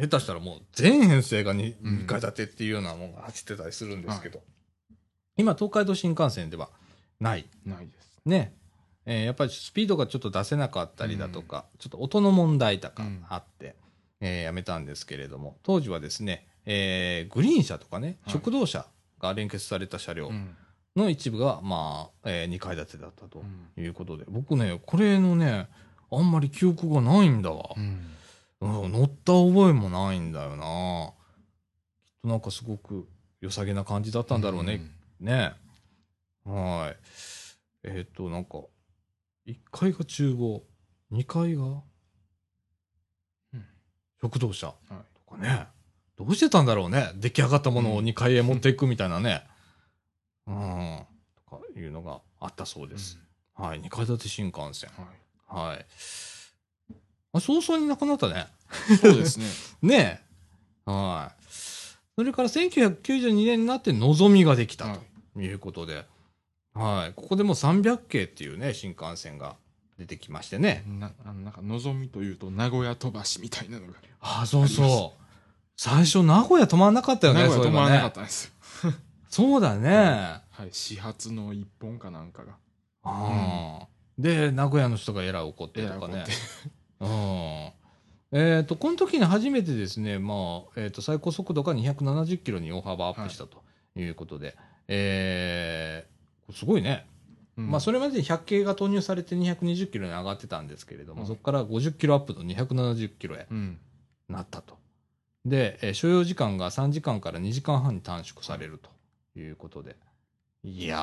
[0.00, 1.94] 下手したらもう全編成が 2, うん。
[2.00, 4.42] 2階建てっていうようなものが走ってたりするんですけど、
[5.36, 6.70] 今東海道新幹線では
[7.18, 7.46] ない。
[7.64, 8.20] ないです。
[8.24, 8.54] ね、
[9.06, 13.74] えーやっぱりスピードがちょっと出せなかったりだとか、ちょっと音の問題とかうんあって、
[14.20, 18.32] えーやめたんですけれども、当時はですね、えーグリーン車とかね、はい。
[18.32, 18.86] 食堂車
[19.20, 20.56] が連結された車両うん。
[20.96, 23.82] の一部が、まあ、え2階建てだったとうん。
[23.82, 25.68] いうことで、僕ね、これのね、
[26.10, 27.74] あんまり記憶がないんだわ。
[27.76, 28.14] うん。
[28.60, 31.12] うん乗った覚えもないんだよな。
[32.04, 33.06] きっとなんかすごく
[33.40, 34.80] 良さげな感じだったんだろうね、
[35.20, 35.52] ね。
[36.44, 36.96] はい。
[37.84, 38.62] えっ、と、なんか、
[39.46, 40.64] 1階が厨房、
[41.12, 43.64] 2階がうん。
[44.20, 44.94] 食堂車はい。
[45.26, 45.68] とかね。
[46.18, 47.12] どうしてたんだろうね。
[47.14, 49.44] 出来上がったものをうん2階へ持っていくみたいなね。
[50.46, 51.06] うん。
[51.48, 53.18] とかいうのがあったそうです。
[53.54, 53.80] はい。
[53.80, 54.90] 2階建て新幹線。
[54.96, 55.06] はい
[55.48, 55.86] はい。
[57.32, 58.46] あ、早々になくなったね。
[59.00, 59.46] そうですね
[59.82, 60.22] ね
[60.86, 60.90] え。
[60.90, 61.44] はい。
[62.16, 64.98] それから1992年になってのぞみができたはい
[65.34, 66.04] ということで、
[66.74, 67.12] はい。
[67.14, 69.56] ここでもう300系っていうね、新幹線が
[69.98, 70.84] 出てきましてね。
[70.86, 75.27] なあのなんかのぞみというと名古屋飛ばしみたいなのがあ、そうそう。
[75.80, 78.12] 最初、名古屋止まんなかったよね、名古屋止まらなかっ。
[78.12, 78.46] たんです
[78.84, 78.92] よ
[79.30, 80.42] そうだね。
[80.50, 82.56] はい始発の一本かなんかが
[83.04, 86.32] あーで、名古屋の人がえらい怒ってとかねえって。
[87.00, 87.72] うん。
[88.32, 93.62] えっ、と、この時に初めてですね、まあ、えっ、と、最高速度が270キロに大幅アップしたと
[93.94, 94.56] いうことで、
[94.88, 97.06] えー、すごいね。
[97.56, 103.78] うんまあ、それまでに100系が投入されて220キロに上がってたんですけれども、はいそこから50キロアップの270キロへうん
[104.28, 104.76] なったと。
[105.48, 108.90] で、えー所要時間が3時間から2時間半に短縮されると
[109.38, 109.96] いうことで。
[110.64, 110.98] いや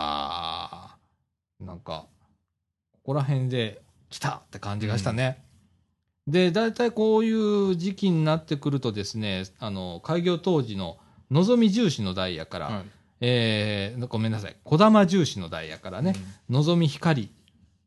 [1.61, 2.07] ー、なんか、
[2.91, 5.43] ここら辺で来たって感じがしたね。
[6.27, 10.97] で、大体こういう時期になってくるとですね、あの、開業当時の
[11.31, 12.85] のぞみ重視のダイヤから、はい
[13.21, 16.13] えーごめんなさい、こだま重視のダイヤからね、
[16.49, 17.29] のぞみ光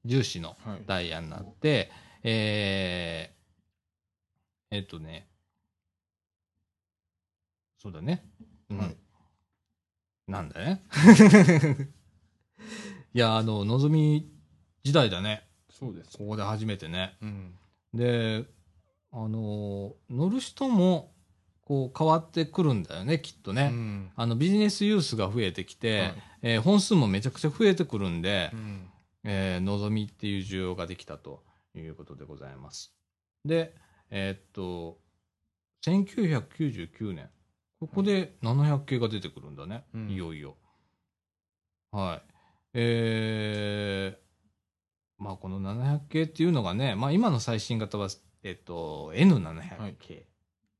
[0.05, 1.91] 重視のうんはいダイヤになって、
[2.23, 5.27] えー、えっとね、
[7.79, 8.25] そうだね。
[8.71, 8.79] うん。
[8.79, 8.97] はい
[10.29, 10.83] なんだね。
[13.15, 14.31] いや、あの、のぞみ
[14.85, 15.49] 時代だね。
[15.71, 17.17] そうですここで初めてね。
[17.23, 17.59] うん
[17.95, 18.45] で、
[19.11, 21.15] あの、乗る人も、
[21.63, 23.71] こう変わってくるんだよね、きっとね。
[23.73, 28.91] うんあの、ビジネスユースが増えてきて、はいえー本数もめちゃくちゃ増えてくるんで、うん
[29.25, 31.43] えー、のぞみっていう需要ができたと
[31.75, 32.95] いうことでございます。
[33.45, 33.75] で、
[34.11, 35.01] えーっと、
[35.85, 37.31] 1999年、
[37.81, 40.57] ここで700系が出てくるんだね、うんいよいよ。
[41.93, 42.33] はい。
[42.75, 48.09] えー、まあこの700系っていうのがね、まあ今の最新型は、
[48.43, 50.27] えっと、N700 系。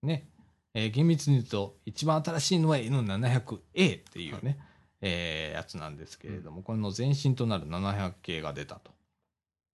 [0.03, 0.29] ね。
[0.75, 4.59] えー厳密に言うと、一番新しいのは N700A っていうね、
[5.01, 8.91] えーやつなんですけれども、これの前身となる700系が出たと。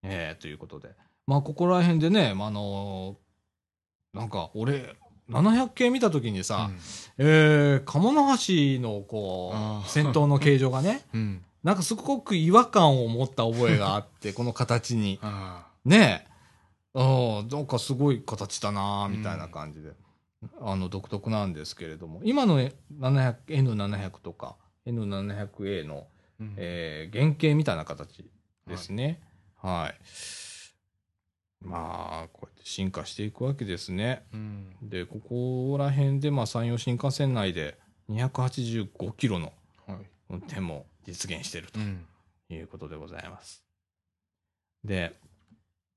[0.03, 0.91] えーということで。
[1.27, 4.95] まあ、ここら辺でね、まああのーなんか、俺、
[5.31, 6.71] 700系見たときにさ、
[7.19, 15.19] えー、鴨の橋の、こう、あー先頭の形状がね、 うんなんかすごく違和感を持った覚えがあって、 この形に。
[15.23, 16.27] あね
[16.95, 17.01] え。
[17.01, 19.93] うん、なんかすごい形だなみたいな感じで。
[20.61, 24.57] あの独特なんですけれども、今の700 N700 とか
[24.87, 26.07] N700A の、
[26.39, 28.31] うんえー原型みたいな形
[28.67, 29.23] ですね。
[29.57, 29.95] はい。
[31.67, 34.24] まあ、こうやって進化していくわけですね。
[34.33, 34.74] うん。
[34.83, 37.79] で、ここら辺で、まあ、山陽新幹線内で
[38.11, 39.53] 285キロの
[39.87, 39.98] はい。
[40.31, 42.05] 運転も実現しているとうん。
[42.48, 43.62] いうことでございます。
[44.83, 45.12] で、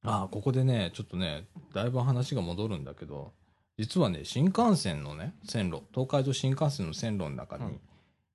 [0.03, 3.31] ああ、ここでね、ちょっとね、だいぶ話が戻るんだけど、
[3.77, 7.69] 実はね、新幹線のね、線路、東海道新幹線の線路の中に、は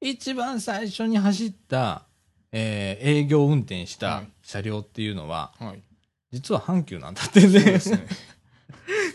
[0.00, 0.10] い。
[0.12, 2.06] 一番最初に走った、
[2.50, 4.28] えー営業運転しはたい。
[4.42, 5.82] 車両っていうのは、はい
[6.32, 7.80] 実は阪急なんだってね。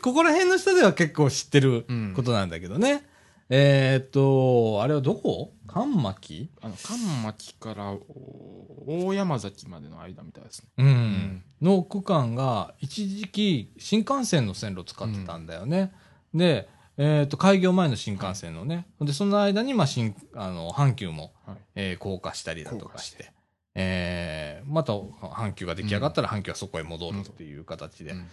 [0.01, 2.13] ここら辺の人では結構知ってるうん。
[2.15, 3.05] ことなんだけどね。
[3.49, 5.53] えーっと、あれはどこ？
[5.67, 6.49] 関巻？
[6.61, 10.69] あの関町からお大山崎までの間みたいですね。
[10.77, 10.87] うん。
[10.87, 15.93] んの区間が一時期新幹線の線路使ってたんだよね。
[16.33, 18.87] で、えーっと、開業前の新幹線のね。
[19.01, 21.57] で、その間に、まあ、新、あの、阪急も、はい。
[21.75, 23.31] えー高架したりだとかして、
[23.79, 28.27] えーまた阪急が出来上がったら阪急はそこへ戻るっていう形で、うん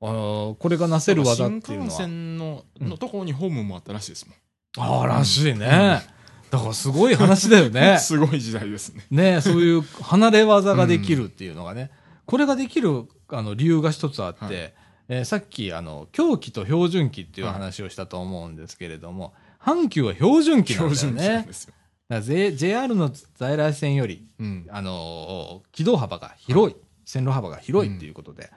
[0.00, 1.90] あーこれがなせる技っていうのは。
[1.90, 4.36] 新幹線のうんのところにホームもあったらしいですもん
[4.84, 6.02] ああ、らしいね。
[6.50, 7.98] だからすごい話だよね。
[8.00, 11.90] すごい時代ですねねそういう離れ技ができるっていうのがね。
[12.24, 21.46] これができるあの理由が一つあって、はいえーさっきあの狂気と標準機っていう話をしたと思うんですけれども、阪急は標準機なんだよ標準機なんね。
[21.46, 21.72] ですよ、
[22.10, 28.50] JR の在来線より、うんあのー軌道幅が広い、線路幅が広いっていうことで、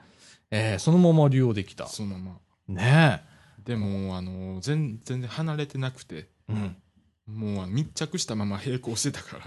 [0.50, 1.86] えーそのまま利用できた。
[1.86, 2.38] そのま
[2.68, 3.22] まね
[3.64, 6.52] でもあの全全然離れてなくてえ。
[6.52, 6.76] うん。
[7.26, 9.44] もう密着したまま並行してたから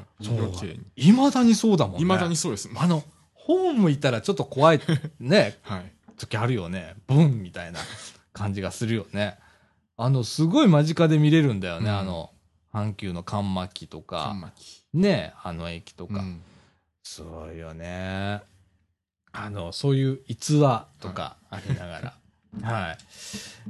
[0.95, 2.01] いまだにそうだもんね。
[2.01, 4.79] いまだにそうですあの、ホームいたらちょっと怖い、
[5.19, 6.95] ね、はい時あるよね。
[7.07, 7.79] ブンみたいな
[8.31, 9.37] 感じがするよね。
[9.97, 11.89] あの、すごい間近で見れるんだよね。
[11.89, 12.31] うんあの、
[12.75, 16.19] 阪急の関巻と関か、巻ね、あの駅とか。
[16.19, 16.41] うん
[17.05, 18.41] すごいよね。
[19.31, 22.13] あの、そういう逸話とかありながら。
[22.67, 22.97] は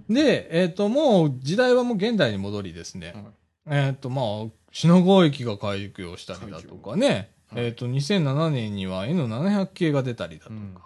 [0.10, 0.14] い。
[0.14, 3.14] で、えっ、と、もう時代はもう現代に戻りですね。
[3.14, 3.24] はい
[3.68, 7.32] えっ、と、まあ、品川駅が開業したりだとかね。
[7.48, 10.56] はいえっ、と、2007年には N700 系が出たりだとか。
[10.56, 10.78] うん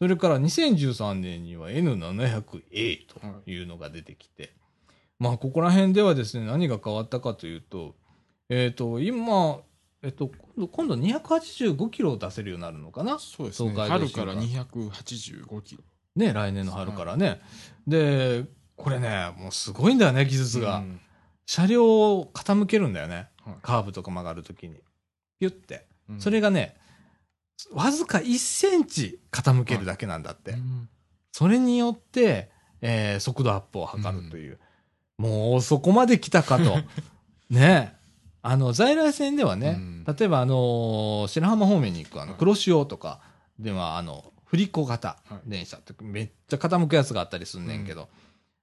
[0.00, 4.50] それから2013年には N700A というのが出てきて、
[5.20, 7.94] まあ、ここら辺ではですね、何が変わったかというと、
[8.48, 9.60] えっ、と、今、
[10.02, 13.18] えっ、と、今度、今度285キロを出せるようになるのかな？
[13.18, 15.82] そうですね春から幹285キロ
[16.16, 17.40] ね、来年の春からね。
[17.86, 20.78] で、これね、もうすごいんだよね、技術が。
[20.78, 21.00] うん
[21.46, 23.28] 車両を傾けるんだよね。
[23.44, 24.76] はいカーブとか曲がるときに。
[25.40, 25.86] ピュって。
[26.08, 26.76] うんそれがね、
[27.72, 30.52] わずか1センチ傾けるだけなんだって。
[30.52, 30.88] うん
[31.32, 34.60] それによって、えー速度アップを図るという。
[35.20, 36.78] もうそこまで来たかと。
[37.50, 37.94] ね
[38.42, 43.20] あの、在来線ではね、うん例えばあのー白浜方面に行くあのはい黒潮とか
[43.58, 48.08] では、あの、振り子型はい電車ってめっちゃ傾くやつがあったりすんねんけど、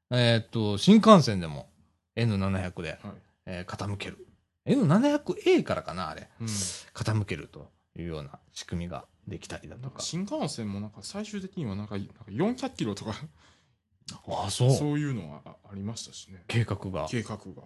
[0.10, 1.70] えーっと、新幹線でも
[2.16, 3.00] N700 で、はい
[3.46, 4.26] えー傾ける。
[4.66, 6.28] N700A からかな、あれ。
[6.42, 10.02] うん傾けるというような仕組みができたりだとか。
[10.02, 13.14] 新幹線もなんか最終的にはなんかなんか400キロとか
[14.28, 14.72] ああ、そう。
[14.72, 17.08] そういうのはあありましたしね計画が。
[17.10, 17.64] 計画が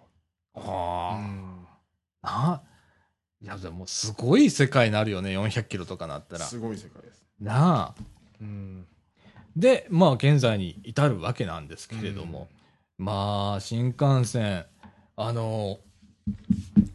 [0.54, 1.66] ああ、うん
[2.22, 2.62] な、
[3.40, 6.44] いや、でもすごい世界になるよね、400キロとかなったら。
[6.46, 8.02] すごい世界ですなあ。
[8.40, 8.86] うん
[9.56, 12.48] で、まあ、現在に至るわけなんですけれども、
[12.96, 14.64] まあ、新幹線、
[15.16, 15.78] あの、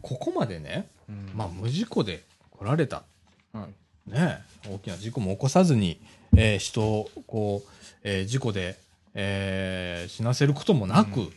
[0.02, 3.04] ここまでね、うんまあ、無事故で来られた。
[3.52, 3.68] は
[4.06, 6.00] いね、大きな事故も起こさずに、
[6.34, 7.68] えー人を、こう、
[8.02, 8.78] えー事故で、
[9.20, 11.32] えー死なせることもなく、うん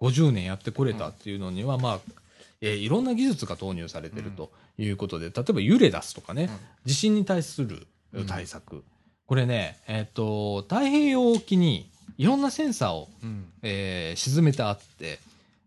[0.00, 2.00] 50年やってこれたっていうのには、まあ、
[2.60, 8.26] えーいろんな技術が投入されてるということで、例えば揺れ出すとかね、はい地震に対するうん。
[8.26, 8.82] 対策。
[9.26, 13.44] これね、えっ、と、太平洋沖にいろんなセンサーを、うん。
[13.62, 15.20] えー沈めてあって、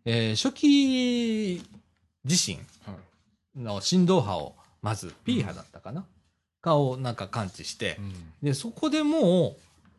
[0.04, 1.64] えー初期
[2.26, 2.94] 地震は
[3.58, 3.60] い。
[3.62, 6.04] の振動波を、まず P 波だったかな、
[6.60, 8.14] かをなんか感知してう、ん。
[8.44, 9.56] で、そこでも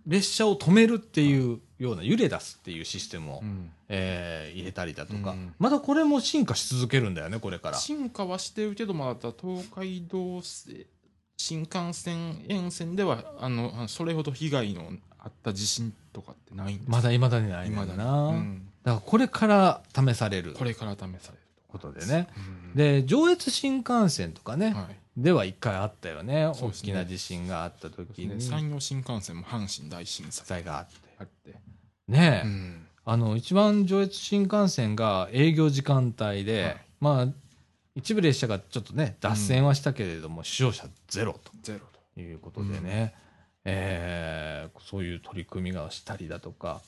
[0.07, 3.71] う列車を止めるっていうような揺れ出すっていうシステムを、うん。
[3.89, 5.55] えー入れたりだとか、うん。
[5.59, 7.79] まだこれも進化し続けるんだよね、これから。
[7.79, 10.41] 進化はしてるけどまだ東海道
[11.37, 18.31] 新幹線沿線ではあのそれほど被害のあった地震とかってないんですまだ未だにないんだな。
[18.33, 18.69] にうん。
[18.83, 20.55] だからこれから試される。
[20.55, 21.47] これから試される。
[21.69, 22.29] ことでね。
[22.37, 22.75] うん。
[22.75, 24.97] で、上越新幹線とかね、はい。
[25.17, 26.47] では一回あったよね。
[26.47, 26.53] ね。
[26.73, 28.41] きな地震があった時に、ね。
[28.41, 30.47] 山陽新幹線も阪神大震災。
[30.47, 30.95] 災があって。
[31.19, 31.55] あって、
[32.09, 32.87] ねえ、うん。
[33.05, 36.77] あの、一番上越新幹線が営業時間帯で、はい。
[37.01, 37.29] まあ、
[37.95, 41.97] 一部列車がちょっとね、脱線はしたけれども、死傷者ゼロゼロと。
[42.21, 43.15] いうことでね、
[43.65, 46.81] えーそういう取り組みがしたりだとか、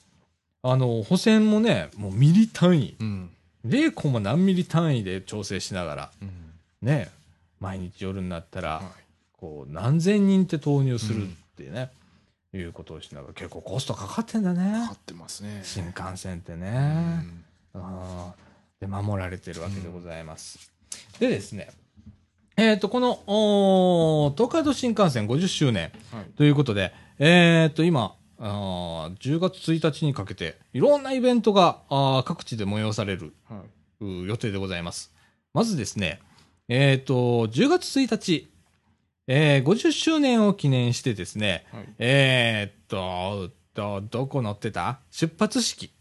[0.63, 3.05] あの、補選もね、もうミリ単位、と。
[3.05, 3.31] うん。
[3.67, 6.31] 0コマ何ミリ単位で調整しながら、うん。
[6.81, 7.11] ね、
[7.61, 8.83] 毎日夜になったら、は
[9.33, 11.91] こう、何千人って投入するってね、
[12.55, 14.55] いうことをしながら、結構コストかかってんだい。
[14.55, 14.93] かねか。
[14.95, 15.61] ってますね。
[15.65, 16.71] 新幹線ってうね。
[16.71, 17.45] ん
[17.75, 20.73] あーで、守られてるわけでございます。
[21.19, 21.69] でですね、
[22.57, 26.25] えっ、と、この、東海道新幹線50周年はい。
[26.37, 33.63] ということで、えっ、と、今、あー10月1日にかけて、いろんなイベントがあー各地で催されるは
[34.01, 34.05] い。
[34.05, 35.13] う予定でございます。
[35.53, 36.21] まずですね、
[36.69, 38.49] えっ、と、10月1日、
[39.31, 41.89] えー50周年を記念してですね、はい。
[41.99, 45.01] えっ、と、ど、どこ乗ってた？
[45.11, 45.93] 出発式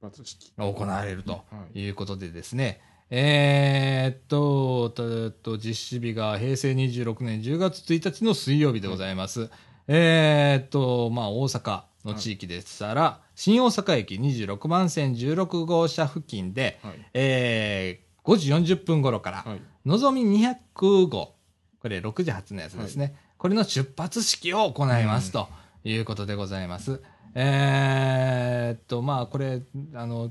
[0.00, 0.52] 出発式。
[0.58, 1.40] が行われるとは
[1.74, 1.80] い。
[1.80, 9.48] いうことでですね、えっと、と、と実施日が平成26年10月1日の水曜日でございます。
[9.86, 16.94] えっと、まあ、大阪の地域でしたら、新大阪駅26番線16号車付近で、はい。
[17.14, 19.60] えー、5時40分頃から、はい。
[19.84, 21.34] ののぞみ200号、
[21.82, 23.16] これ6時発のやつですね。
[23.38, 25.48] これの出発式を行いますと
[25.82, 27.02] いうことでございます。
[27.34, 29.62] えーっと、まあ、これ、
[29.94, 30.30] あの、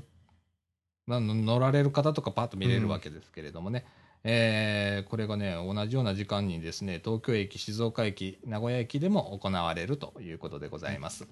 [1.06, 3.84] な乗られる方とかパッと見れるわけですけれどもね、
[4.24, 11.24] えーこれがね、同じような時間にですね、東京駅、静岡駅、名古屋駅でも行われるということでございます。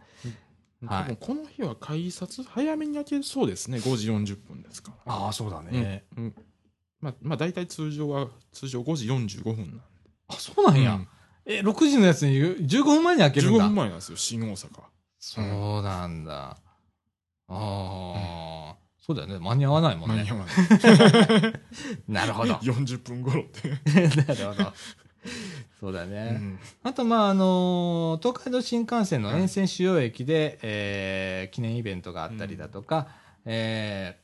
[0.84, 3.78] はいこの日は改札早めに開けるそうですね。
[3.78, 5.14] 5時40分ですから。
[5.14, 6.04] ああ、そうだうんね。
[6.16, 6.34] うん。
[7.00, 9.89] まあ、まあ、大体通常は、通常5時45分なんで。
[10.30, 10.94] あ、そうなんや。
[10.94, 11.08] うん
[11.46, 13.64] え、6時のやつに15分前に開けるん15だ。
[13.66, 14.68] 分前なんですよ、新大阪。
[15.18, 16.50] そうなんだ。
[16.50, 16.56] あ
[17.48, 19.38] あ、そうだよね。
[19.38, 20.34] 間に合わないもんね間に合。
[20.36, 21.52] わない。
[22.08, 22.54] なるほど。
[22.54, 23.68] 40分頃って。
[24.16, 24.72] なるほど。
[25.80, 26.30] そうだうね。
[26.32, 33.08] んあと、まあ、あのー東海道新幹線の沿線主要駅で、えー記念イベントがあったりだとか、
[33.46, 34.19] えー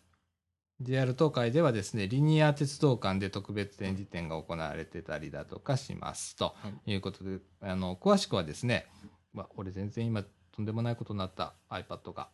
[0.80, 6.36] JR 東海ではですね、リニア鉄道館で特別展示展が行われてたりだとかします。
[6.36, 8.86] とはいいうことで、あの、詳しくはですね、
[9.32, 10.22] まあ、俺全然今
[10.52, 12.28] とんでもないことになった iPad が。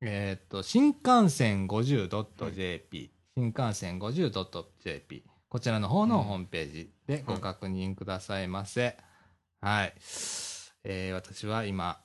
[0.00, 8.96] えーっと、新幹線 50.jp、新幹線 50.jp、こちらの方のホームページでご確認くださいませ。
[9.60, 9.94] はい。
[10.84, 12.00] えー私は今、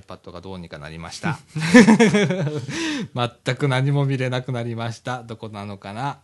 [0.00, 1.38] iPad がどうにかなりました。
[3.44, 5.22] 全く何も見れなくなりました。
[5.22, 6.20] どこなのかな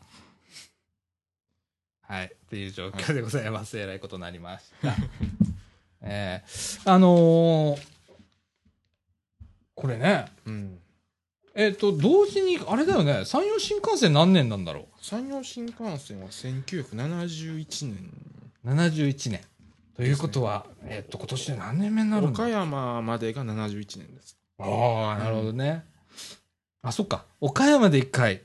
[2.03, 2.27] はい。
[2.27, 3.79] っていう状況でございます。
[3.79, 4.95] えらいことになりました。
[6.01, 7.99] えーあのー
[9.79, 10.81] これね、うん。
[11.55, 18.11] えっ、と、同時に、あれだよね、山陽新幹線何年なんだろ山陽新幹線は1971年。
[18.64, 19.41] う ?71 年。
[19.99, 22.43] ということは、えっ、と、今年で何年目になるんだ？
[22.45, 24.39] 岡山までが71年です。
[24.59, 25.85] ああ、なるほどね。
[26.83, 27.25] あ、そっか。
[27.41, 28.43] 岡山で一回、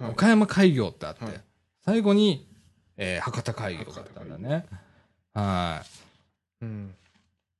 [0.00, 1.40] はい岡山開業ってあって、はい
[1.84, 2.46] 最後に、
[2.96, 4.66] えー博多開業だったんだね。
[5.32, 5.84] は
[6.60, 6.92] うん。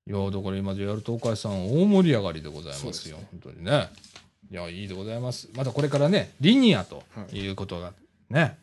[0.09, 0.11] い。
[0.11, 2.93] いや、だから今 JR 東海さん大盛り上がりでございますよ。
[2.93, 3.89] すね本当にね。
[4.51, 5.49] いや、いいでございます。
[5.55, 7.93] またこれからね、リニアということが、
[8.29, 8.59] ね。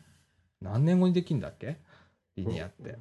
[0.60, 1.78] 何年後にできんだっけ？
[2.36, 2.96] リニアって。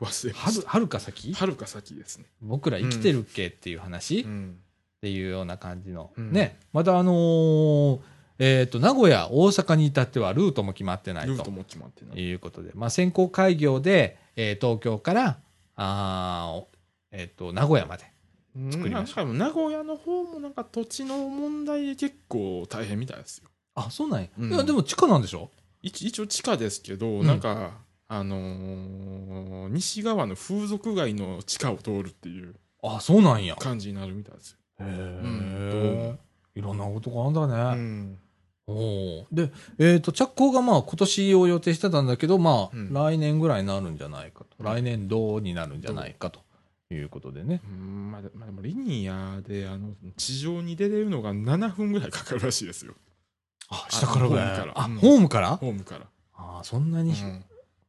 [0.00, 1.32] 忘れまはる、しはるか先？
[1.32, 1.38] た。
[1.40, 2.24] はるか先ですね。
[2.40, 4.58] 僕ら生きてるっけっていう話、っうん。
[5.00, 6.12] ていうような感じの。
[6.16, 6.58] うんね。
[6.72, 8.00] またあのー
[8.40, 12.18] えっ、と、名古屋、大阪に至ってはルートも決まってないとルートも決まってない。
[12.20, 15.38] いうことで、まあ、先行開業で、えー東京から、
[15.76, 16.62] あ
[17.12, 18.04] えっ、と、名古屋まで。
[18.70, 23.48] 作りましょうなんか名古屋の方もなんか土地の問題で結構大変みたいですよ。
[23.74, 24.28] あ、そうなんや。
[24.38, 25.50] うんいや、でも地下なんでしょ？
[25.82, 27.72] 一一応地下ですけど、んなんか、
[28.08, 33.56] あのー西側の風俗街の地下を通るっていうあ、そうなんや。
[33.56, 34.58] 感じになるみたいですよ。
[34.80, 34.88] へん
[35.72, 36.18] え。
[36.54, 37.80] いろんなことがあるんだね。
[37.80, 38.18] うん。
[38.66, 38.72] お
[39.22, 39.26] お。
[39.32, 44.56] で、えっ、と、着工がまあ今年を予定してたんだけど、まあ、うん来年ぐらいになるんじゃないかと。
[44.58, 46.40] うん来年度になるんじゃないかと
[46.90, 47.62] いうことでね。
[47.66, 52.94] うんまあ、でまあ、でもリニアであの地上に出れるのが7分ぐらいかかるらしいですよ。
[53.70, 55.56] あ、下からぐらいあ、うんホームから？
[55.56, 56.06] ホームから。
[56.34, 57.40] あそんなに、うんあ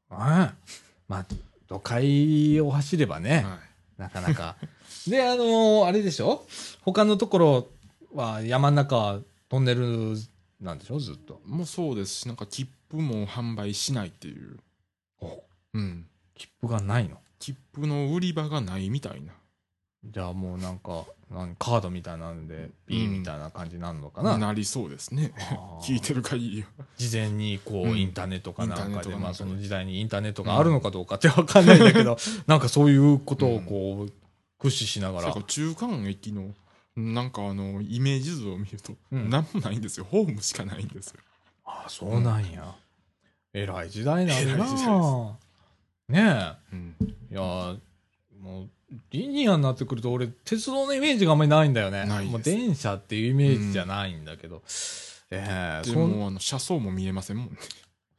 [0.09, 1.25] まあ、
[1.67, 3.59] 都会を走ればね、は
[3.97, 4.55] なかなか。
[5.07, 6.45] で、あのーあれでしょ？
[6.81, 7.67] 他のところ
[8.13, 10.15] は山の中、トンネル
[10.61, 10.99] なんでしょ？
[10.99, 11.41] ずっと。
[11.45, 14.57] い、もうそうですし、なんか切符も販売しないっていう。
[15.21, 15.43] お
[15.73, 16.07] うん。
[16.35, 17.19] 切符がないの？
[17.39, 19.33] 切符の売り場がないみたいな。
[20.11, 24.37] じゃあもうなんか、なんカードみたいなので、B みたいな感じになるのかな？
[24.37, 25.33] なりそうですね。
[25.37, 25.83] あー。
[25.83, 26.67] 聞いてる限りは。
[26.97, 27.99] 事前にこう、うん。
[27.99, 29.33] インターネットかなんインターネかで、かなんかで。
[29.35, 34.13] その時代にインターネットがあるのかどうかってわかんないんだけど、 なんかそういうことをこう、
[34.57, 35.33] 駆使しながら。
[35.33, 35.47] そうか。
[35.47, 36.53] 中間駅の
[36.95, 39.29] なんかあのイメージ図を見るとうん。
[39.29, 40.05] 何もないんですよ。
[40.09, 41.19] ホームしかないんですよ。
[41.65, 42.75] ああ、そうなんや。
[43.53, 44.33] えらい時代な。
[44.33, 45.37] んだ偉い時代な
[46.07, 46.95] ねうん。
[47.01, 47.05] え。
[47.05, 47.79] いやー
[48.39, 48.69] もう、
[49.11, 52.05] リニアになってくると俺、鉄道のイメージがあんまりないんだよね。
[52.05, 52.31] ないです。
[52.31, 54.61] もう電車っていうイメージじゃないんだけど。
[55.31, 57.57] ええでそんもあの車窓も見えませんもんね。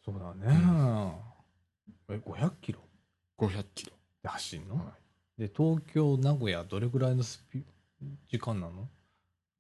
[0.05, 1.13] そうだね。
[2.09, 2.81] え、500キロ
[3.39, 3.93] ？500キロ。
[4.23, 4.83] で走んの、は
[5.39, 5.41] い。
[5.43, 7.63] で、東京、名古屋、どれぐらいのスピ
[8.29, 8.89] 時間なの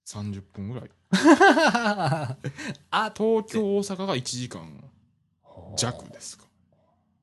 [0.08, 0.90] ？30分ぐらい。
[2.90, 4.82] あ東京大阪が1時間
[5.76, 6.44] 弱ですか。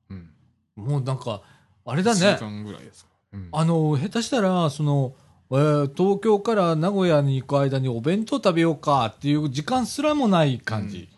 [0.08, 0.30] うん。
[0.76, 1.42] もうなんか、
[1.84, 2.44] あれだ1ね時。
[2.44, 3.13] 間ぐらいですか、うん
[3.52, 5.14] あの、下手したら、その、
[5.50, 11.08] えー東京から名古屋に行く間にお弁当食べようかっていう時間すらもない感じ。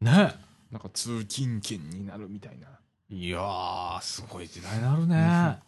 [0.00, 0.34] ね。
[0.70, 2.68] なんか通勤圏になるみたいな。
[3.08, 5.58] いやー、すごい時代になるね。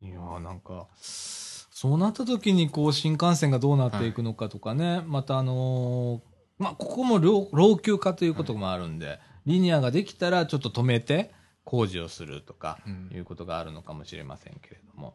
[0.00, 6.20] いやー、なんか、そうなった時に、こう、新幹線がどうなっていくのかとかね、またあのー
[6.58, 11.30] まあ、ここも老老朽化ということもあるんで、リニアができたらちょっと止めて
[11.68, 15.14] 工事をするとか、うんいうことがあるのかもしれませんけれども。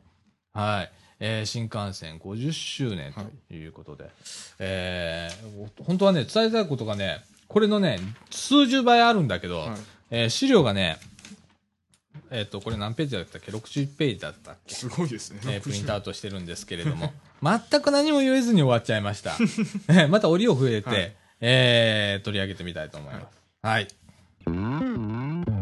[0.53, 0.91] はい。
[1.19, 3.11] えー新幹線50周年
[3.49, 4.11] ということで、
[4.59, 7.97] えー本当はね、伝えたいことがね、これのね、
[8.29, 9.69] 数十倍あるんだけど、はい
[10.11, 10.99] えー資料がね、
[12.29, 14.75] えっ、と、これ何ページだったっけ ?60 ページだったっけ？
[14.75, 19.31] すごいですね、えープリントアウトしてるんですけれども、 全く何も言えずに終わっちゃいました。
[19.89, 23.25] え ーまた折を増えて、はいえー取り上げてみたいと思います。
[23.63, 23.87] はい。
[24.45, 25.52] はい、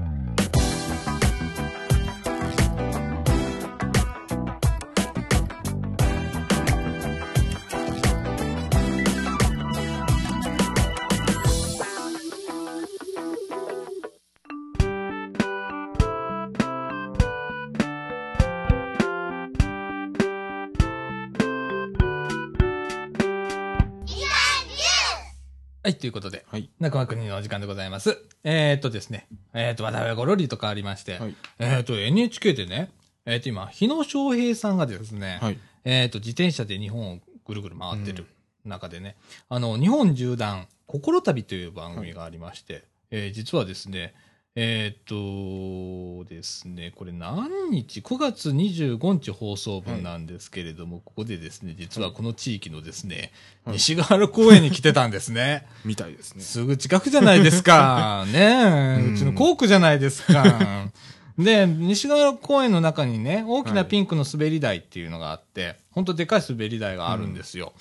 [25.96, 26.70] ということで、はい。
[26.80, 28.18] 中間国のお時間でございます。
[28.44, 31.36] えー、っとですね、えー、っと、話題はごろりと変わりまして、はい。
[31.60, 32.92] えー、っと、NHK でね、
[33.26, 35.58] えー、っと、今、日野翔平さんがですね、はい。
[35.86, 38.26] えー、っと、自転車で日本をぐるぐる回ってる
[38.66, 39.16] 中でね、
[39.50, 44.14] あの、日本縦断、心旅という番組がありまして、えー実はですね、
[44.54, 53.32] えーっとですね、これ何日 ?9 月25日放送分なんですけれども、ここでですね、実はこの地域のですね、
[53.64, 55.66] はい西ヶ原公園に来てたんですね。
[55.86, 58.26] みたいですねすぐ近くじゃないですか。
[58.34, 60.89] ねえ、うんうちの校区じゃないですか。
[61.39, 67.72] で、西ヶ原公園の中にね、大きなピンクの滑り台っていうのがあって、本当でかい滑り台があるんですよ。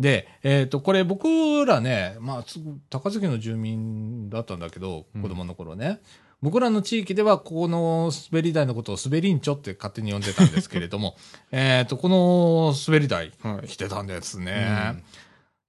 [0.00, 5.22] で、えっ、と、これ僕らね、まあ、つ高槻の住民だったんだけど、うん。
[5.22, 6.00] 子供の頃ね。
[6.40, 11.16] 僕らの地域では、ここの滑り台のことを滑りんちょって勝手に呼んでたんですけれども、
[11.50, 13.66] えっと、この滑り台、はい。
[13.66, 14.94] 来てたんですね。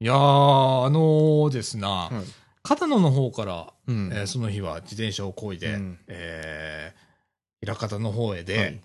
[0.02, 0.06] うん。
[0.06, 2.14] いやー、あのーですな、はい。
[2.62, 4.12] 片野の方から、うん。
[4.14, 6.00] えーその日は自転車を漕いで、うん。
[6.08, 8.82] えー、枚方の方へで、はい。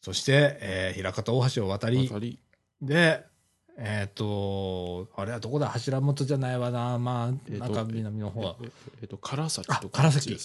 [0.00, 2.38] そして、えー、枚方大橋を渡り、渡り。
[2.80, 3.24] で、
[3.78, 5.68] えっ、と、あれはどこだ？
[5.68, 6.98] 柱本じゃないわな。
[6.98, 8.56] まあ、えーとなんか南の方は。
[8.62, 8.70] ええ
[9.02, 10.36] えっと唐崎あと唐崎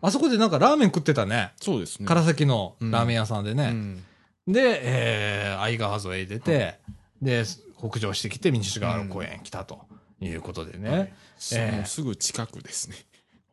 [0.00, 1.52] あそこでなんかラーメン食ってたね。
[1.60, 3.64] そうですね唐崎のラーメン屋さんでね。
[3.64, 4.04] うん
[4.46, 6.78] で、えー、相川沿い出て、
[7.22, 7.44] で、
[7.78, 9.86] 北上してきて、西川原公園来たと
[10.20, 10.90] いうことでね。
[10.90, 11.12] はい
[11.54, 12.96] えーすぐ近くですね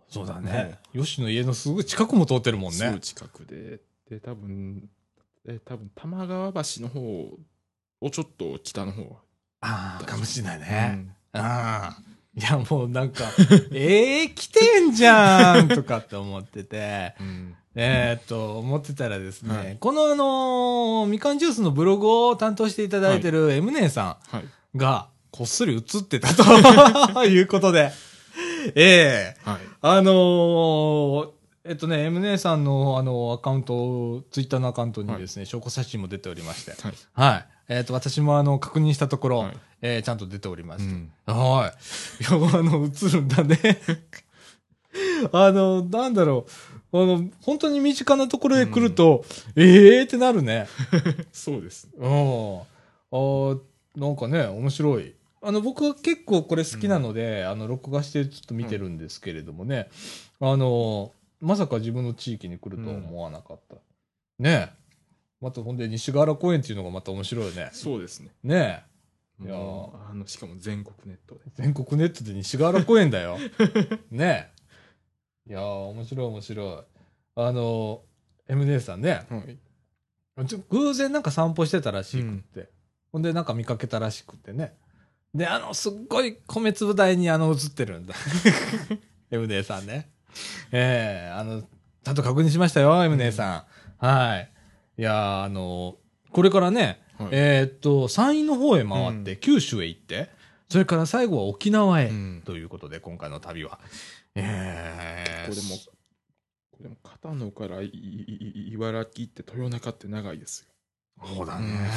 [0.09, 0.80] そうだね。
[0.93, 2.78] 吉野家のすぐ近くも通ってるもんね。
[2.78, 4.89] すぐ近くでで多分
[5.45, 7.38] え多分玉川橋の方
[8.01, 9.17] をちょっと北の方
[9.61, 10.91] ああ、かもしれないね。
[11.33, 11.39] うん。
[11.41, 11.97] ああ。
[12.35, 13.25] いや、もうなんか、
[13.73, 17.55] ええ来てんじゃん とかって思ってて、うん。
[17.75, 19.77] えーっと、思ってたらですね、はい。
[19.79, 24.43] このあのーみかんジュースのブログを担当していただいてる M 姉さはい。
[24.43, 24.49] ん
[24.79, 27.91] が、こっそり映ってたということで、
[28.75, 29.59] ええはい。
[29.81, 31.29] あのー
[31.63, 36.93] えっとね、M 姉さんのあのアカウント、ツイッターのアカウントにですね、証拠写真も出ておりまして、はい。
[37.13, 37.45] はい。
[37.74, 42.24] えっ、と、私もあの、確認したところ、はいえーちゃんと出ておりまして、うんはい。
[42.24, 43.57] いや、あの、映るんだね。
[45.32, 46.45] あの、なんだろ
[46.91, 47.01] う。
[47.01, 49.24] あの、本当に身近なところへ来ると、
[49.55, 50.67] ええーってなるね。
[51.32, 52.59] そうですうん。
[52.59, 53.59] あー
[53.95, 55.15] なんかね、面白い。
[55.41, 59.89] あの、僕は結構これ好きなので、あの、録画してちょっと見てるんですけれどもね、
[60.41, 63.78] あの、まさか自分の地域に来るとは思わなかった。
[64.39, 64.74] ね
[65.41, 67.69] またほんで西河原公園っていうのがまた面白いね。
[67.73, 68.29] そうですね。
[68.43, 68.85] ね
[69.41, 69.45] え。
[69.45, 71.41] いやあの、しかも全国ネットで。
[71.55, 73.37] 全国ネットで西河原公園だよ。
[74.11, 74.51] ね
[75.47, 75.49] え。
[75.49, 76.83] いやー、面白い面白い。
[77.35, 78.03] あの、
[78.47, 80.45] M 姉さんね、はい。
[80.47, 82.69] ちょ偶然なんか散歩してたらしくって、
[83.11, 84.75] ほんでなんか見かけたらしくってね。
[85.33, 88.13] で、あの、すっごい米粒台にあの映ってるんだ。
[89.31, 90.11] M 姉さんね。
[90.71, 93.65] ええあの、ちゃんと確認しましたよ、M 姉さ
[93.99, 94.05] ん。
[94.05, 94.51] はい。
[95.01, 95.97] いやー、あの、
[96.31, 100.29] これからね、はいえーっと、山陰の方へ回って、う九州へ行って、
[100.69, 103.79] それから最後は沖縄へ、うんということで、今回の旅は。
[104.35, 105.75] えー、これも、
[106.69, 110.67] これも片野からいいい茨城って豊中って長いです
[111.19, 111.25] よ。
[111.35, 111.89] そうだね。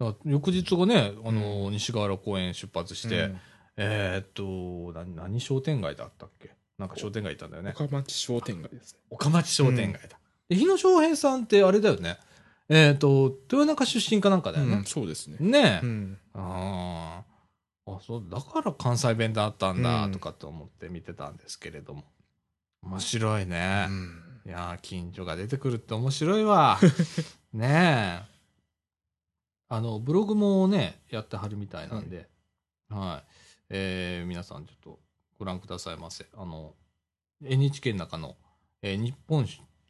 [0.00, 3.40] だ翌日がね、あの、西河原公園出発して、うん
[3.76, 6.52] えーっと、何、何商店街だったっけ？
[6.78, 7.74] なんか商店街行ったんだよね。
[7.74, 9.00] 岡町商店街ですね。
[9.10, 10.18] 岡町商店街だ。
[10.48, 12.18] で、日野翔平さんってあれだよね。
[12.68, 14.84] えーっと、豊中出身かなんかだよねうん、。
[14.84, 15.36] そうですね。
[15.40, 15.86] ねえ。
[15.86, 16.18] うん。
[16.34, 17.22] あ
[17.86, 17.92] あ。
[17.92, 22.04] あ、そう、だから関西弁だったんだ、うんとかと思って見てたんですけれども。
[22.82, 23.92] 面白いねう。
[23.92, 26.78] んいやー、近所が出てくるって面白いわ。
[27.52, 28.36] ねえ。
[29.68, 32.28] あの、ブログもね、やってはるみたいなんで、
[32.88, 33.30] はい。
[33.70, 35.00] えー皆さんちょっと
[35.38, 36.26] ご覧くださいませ。
[36.36, 36.74] あの、
[37.44, 38.36] NHK の中の、
[38.82, 39.46] えー日本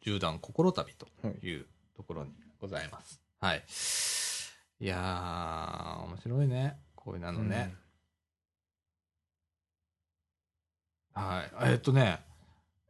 [0.07, 1.07] 縦断心旅と
[1.45, 1.65] いう
[1.97, 2.31] ところに
[2.61, 3.21] ございます。
[3.41, 3.63] はい。
[4.79, 6.77] いやー、面白いね。
[6.95, 7.75] こういうのね。
[11.13, 11.51] はい。
[11.71, 12.19] えーっとね、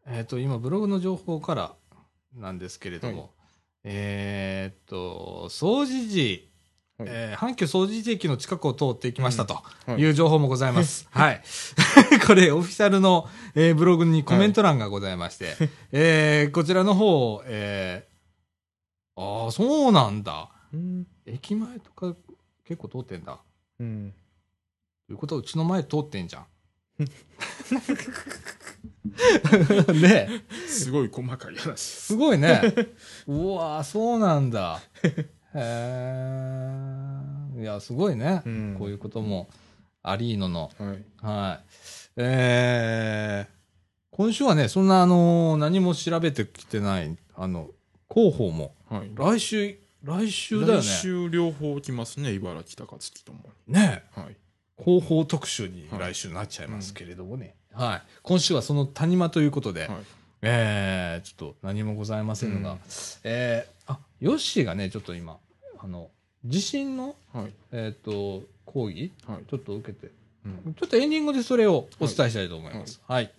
[0.05, 1.75] えーっと、今、ブログの情報から
[2.35, 3.29] なんですけれども、はい
[3.85, 6.46] えーっと、掃除時、
[6.97, 11.07] はいえー阪急掃除時駅の近くを通っていきましたといいう情報もございます。
[11.13, 11.41] はい。
[12.25, 15.55] これ、オフィシャルの、えーブログにコメント欄がございまして、
[15.91, 18.17] えーこちらの方、えー
[19.43, 20.49] ああ、そうなんだ。
[20.73, 21.07] うん。
[21.25, 22.15] 駅前とか
[22.65, 23.39] 結構通ってんだ。
[23.79, 24.13] うん。
[25.07, 26.47] ということは、うちの前通ってんじゃん。
[30.01, 32.15] ねえすごい細かい話す。
[32.15, 32.61] ごいね。
[33.27, 34.81] うわそうなんだ。
[35.55, 36.67] へ
[37.57, 37.61] え。
[37.61, 38.41] いや、すごいね。
[38.45, 39.49] うんこういうことも
[40.03, 40.71] ありーのの。
[40.77, 41.05] はい。
[41.21, 41.65] はい。
[42.17, 43.51] えー、
[44.11, 47.69] 今週はね、そんな、あのー何も調べてきてない、あの、
[48.09, 49.11] 広報も、はい。
[49.13, 50.81] 来週、来週だよね。
[50.81, 54.23] 来週両方来ますね、茨城高槻ともねに。
[54.23, 54.35] はい。
[54.79, 57.55] 広報特集にはい来週なっちゃいますけれどもね。
[57.73, 58.01] はい。
[58.21, 59.97] 今週はその谷間ということで、はい。
[60.43, 62.79] えー、ちょっと何もございませんが、うん
[63.23, 63.76] えー、あ、
[64.19, 65.37] ヨッシーがね、ちょっと今、
[65.79, 66.09] あの、
[66.45, 67.53] 地震の、はい。
[67.71, 69.45] えっ、と、講義、はい。
[69.49, 70.11] ちょっと受けて、
[70.45, 73.01] うんちょっとエンディングでそれをお伝えしたいと思います。
[73.07, 73.23] はい。
[73.25, 73.33] はい、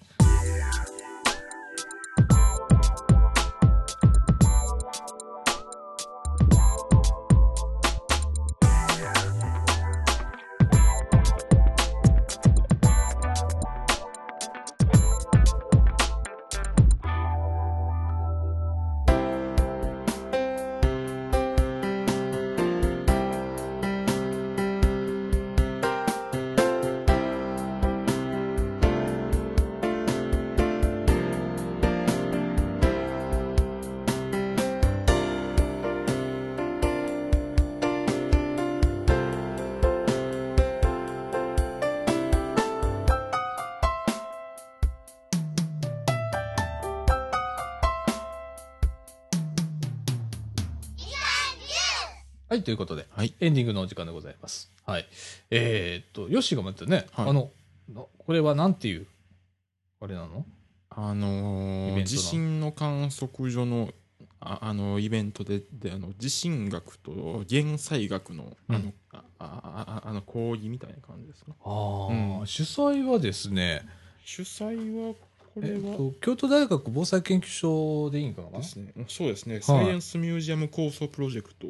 [52.69, 53.33] ということで、はい。
[53.41, 54.71] エンディングのお時間でございます。
[54.85, 55.07] はい。
[55.51, 57.31] えー、っと、ヨッシーが待ってね、はい。
[57.31, 57.51] あの、
[57.89, 59.07] なこれはなんていう、
[60.03, 60.45] あれなの？
[60.91, 63.89] あのー地震の観測所の
[64.39, 72.07] ああのイベントでであの地震学と減災学のあの,、うんああああの講義みたいな感じですねああ、
[72.41, 72.47] うん。
[72.47, 73.81] 主催はですね、
[74.27, 75.15] 主催は
[75.55, 75.77] これは？
[75.77, 78.59] えっと、京都大学防災研究所でいいんかな？
[78.59, 78.93] ですね。
[79.09, 81.67] そうですね、サイエンスミュージアム構想プロジェクト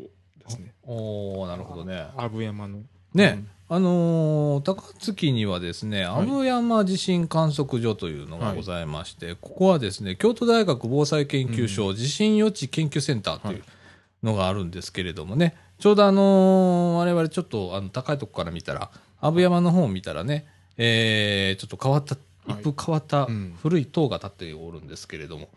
[0.48, 0.74] ですね。
[0.84, 2.06] おーなるほどね。
[2.16, 2.80] 阿武山の。
[3.14, 13.62] ね、あのー高槻にはですね、阿武山地震観測所というのがございまして、ここはですね、京都大学防災研究所地震予知研究センターという
[14.22, 18.90] のがあるんですけれどもね、ちょうどあのー我々ちょっとあの高いとこから見たら、
[19.20, 20.46] 阿武山の方を見たらね、
[20.76, 22.14] えーちょっと変わった、
[22.46, 22.60] はい。
[22.60, 23.54] 一風変わったうん。
[23.62, 25.48] 古い塔が建っておるんですけれども、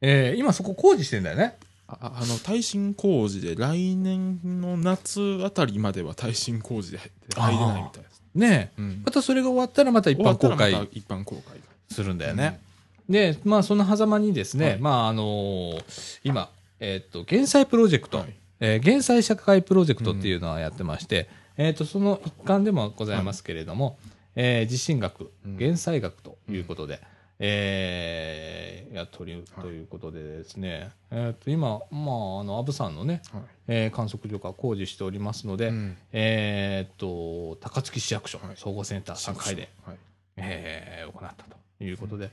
[0.00, 1.56] えー今そこ工事してんだよね。
[2.00, 6.98] あの耐震工事で来年の夏あたりまでは耐震工事で
[7.36, 8.80] 入れないみたいです、ねえ。
[8.80, 9.02] うん。
[9.04, 10.72] またそれが終わったらまた一般公開。
[10.72, 12.60] た一般公開がするんだよね。
[13.08, 14.78] で、まあ、その狭間にですね、はい。
[14.78, 18.18] まあ、あのー今、えっ、と、減災プロジェクト。
[18.18, 18.34] はい。
[18.60, 23.98] えー減災社会プロジェクトっていうのはやってまして、えっ、と、その一環でもございますけれども、
[24.36, 25.56] えー地震学、うん。
[25.56, 27.00] 減災学ということで、
[27.38, 33.42] えーやっておりということでですね、えっ、と、今、まあ、あの、アブさんのね、はい。
[33.66, 35.96] えー観測所が工事しておりますので、うん。
[36.12, 38.56] えっ、と、高槻市役所、はい。
[38.56, 39.96] 総合センター3階で、はい。
[40.36, 42.30] えー行ったということで、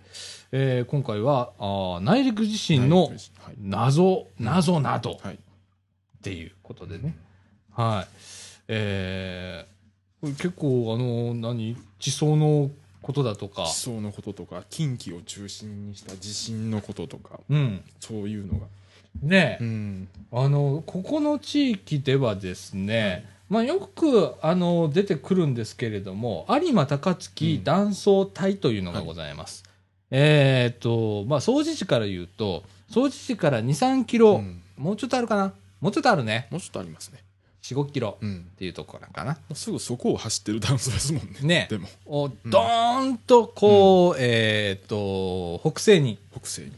[0.52, 3.18] えー今回はあー内陸地震のはい。
[3.60, 5.34] 謎、謎などはい。
[5.36, 5.38] っ
[6.22, 7.16] ていうことでね、
[7.72, 8.14] はい。
[8.68, 9.72] えー
[10.22, 12.70] これ結構、あの、何、地層の
[13.02, 13.66] ことだとか。
[13.66, 17.84] 地、層のこととか近畿を中心にした地震のこととかうん。
[17.99, 18.68] そういうのが。
[19.22, 20.08] ね、うん。
[20.32, 27.64] あの、ここの地域ではですね、まあ、よくあの出てくるんですけれども、有馬高槻うん。
[27.64, 29.64] 断層帯というのがございます。
[30.10, 34.62] えーっと、まあ、総持地から言うと、総持地から2、3キロ、うん。
[34.78, 35.54] もうちょっとあるかな？
[35.80, 36.47] もうちょっとあるね。
[36.49, 37.20] もうちょっとありますね
[37.62, 38.47] 4、5キロうん。
[38.53, 39.34] っていうところかな。
[39.34, 41.36] もうすぐそこを走ってる断層ですもんね。
[41.41, 41.68] ね。
[41.70, 41.88] でも。
[42.05, 46.72] おドーンとこう、えーっと、北西に、北西に。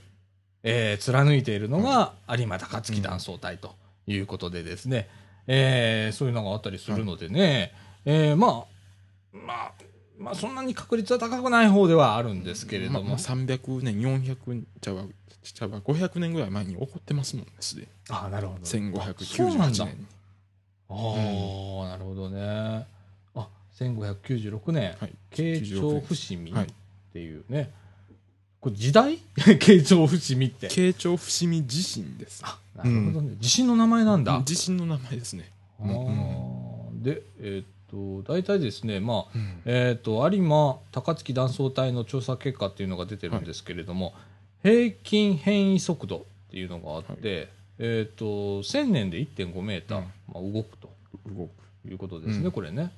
[0.64, 3.76] えー貫いているのが有馬高槻断層帯と
[4.08, 5.10] いうことでですね、
[5.46, 7.74] えーそういうのがあったりするのでね、
[8.06, 9.72] えーまあ、まあ、
[10.18, 15.04] まあ、そんなに確率は高くない方ではあるんですけれども、まあまあ、300年400ちゃうわ
[15.44, 17.88] ちゃうわ500年ぐらい前に起こってますもんねすでに。
[18.10, 18.66] あなるほど。
[18.66, 19.86] そうなん1598だ。
[19.86, 20.06] 年に
[20.94, 22.86] ああ、なるほどね。
[23.36, 23.48] あ、
[23.80, 25.14] 1596年、はい。
[25.32, 26.68] 慶長96伏見っはい。
[27.14, 27.72] ていうね、
[28.60, 29.18] これ時代？
[29.60, 30.68] 慶長伏見って。
[30.68, 32.42] 慶長伏見地震です。
[32.46, 33.36] あ、なるほどね。
[33.40, 34.42] 地震の名前なんだ。
[34.46, 35.52] 地震の名前ですね。
[35.80, 37.04] あー。
[37.04, 39.62] で、えーっと、大体ですね、まあ、うん。
[39.66, 44.14] えーっと、有馬高槻断層帯の調査結果っていうのが出てるんですけれども、
[44.64, 46.22] 平均変異速度っ
[46.52, 47.50] ていうのがあって、
[47.80, 48.26] えーっと、
[48.64, 50.90] 1000年で1.5メーター、うんまあ、動くと
[51.28, 51.50] 動く
[51.90, 52.92] いうことですね、うんこれね。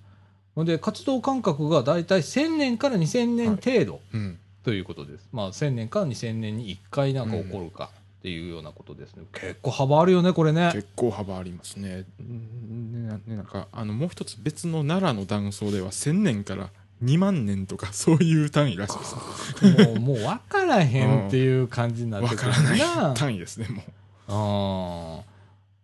[0.57, 5.27] で、活動間隔が大体1000年から2000年程度うんということです。
[5.31, 9.23] まあ、1000年から2000年に1回なんか起こるかっていうようなことですね。
[9.31, 10.71] 結構幅あるよね、これね。
[10.73, 12.05] 結構幅ありますね。
[12.19, 16.69] うんねねなんかあのもう一つ別の奈良の断層では1000年から
[17.03, 19.85] 2万年とか そういう単位らしいです。
[19.87, 23.13] もう、もう分からへんっていう感じになってくるわ からないな。
[23.13, 23.91] 単位ですね、もう。
[24.27, 25.35] あー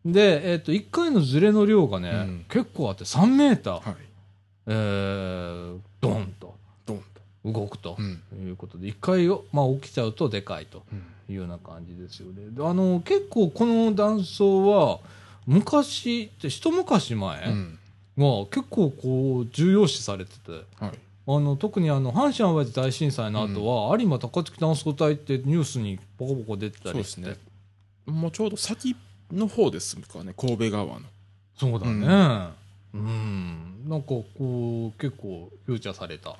[0.05, 3.95] で、えっ、と、1回のズレの量がね、うん結構あって3メーター、はい。
[4.67, 7.03] えー、ドンとドンと。
[7.43, 8.47] 動くとうん。
[8.47, 10.83] いうことで、1回を、まあ、起きちゃうとでかいと
[11.29, 12.49] いうような感じですよね。
[12.49, 14.99] であの、結構この断層は、
[15.45, 17.79] 昔って、一昔前うん。
[18.17, 20.99] は結構こう、重要視されてて、はい。
[21.27, 27.37] あの特にあの阪神・淡路大震災の後は、有馬高槻断層帯ってニュースにポコポコ出てたりしてね。
[28.05, 28.95] もうちょうど先
[29.31, 31.05] の方ですかね、神戸川の。
[31.55, 32.53] そうだね。
[32.93, 33.85] うん。
[33.87, 36.37] なんかこう、結構フューチャーされたは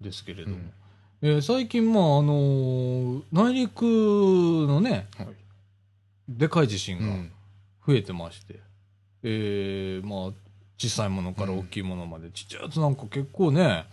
[0.00, 0.02] い。
[0.02, 0.56] ですけれども。
[0.56, 0.72] うん
[1.24, 3.82] えー最近、まあ、あのー内陸
[4.66, 5.28] のね、はい。
[6.28, 7.32] でかい地震がうん。
[7.86, 8.58] 増えてまして、
[9.22, 10.32] えーまあ、
[10.78, 13.84] 小さいものから大きいものまで、ちっちゃいやつなんか結構ね、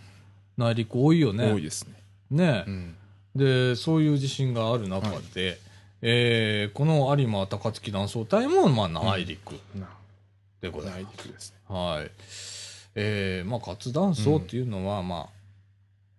[0.56, 1.52] 内陸多いよね。
[1.52, 1.94] 多いですね。
[2.30, 2.70] ねう。
[2.70, 2.96] ん。
[3.36, 5.58] で、そういう地震がある中で、
[6.02, 9.88] えーこの有馬高槻断層帯も、まあ、内陸な
[10.60, 11.14] でございます。
[11.14, 11.74] 内陸ですね。
[11.76, 12.10] はい。
[12.94, 15.28] えーまあ、活断層っていうのは、まあ、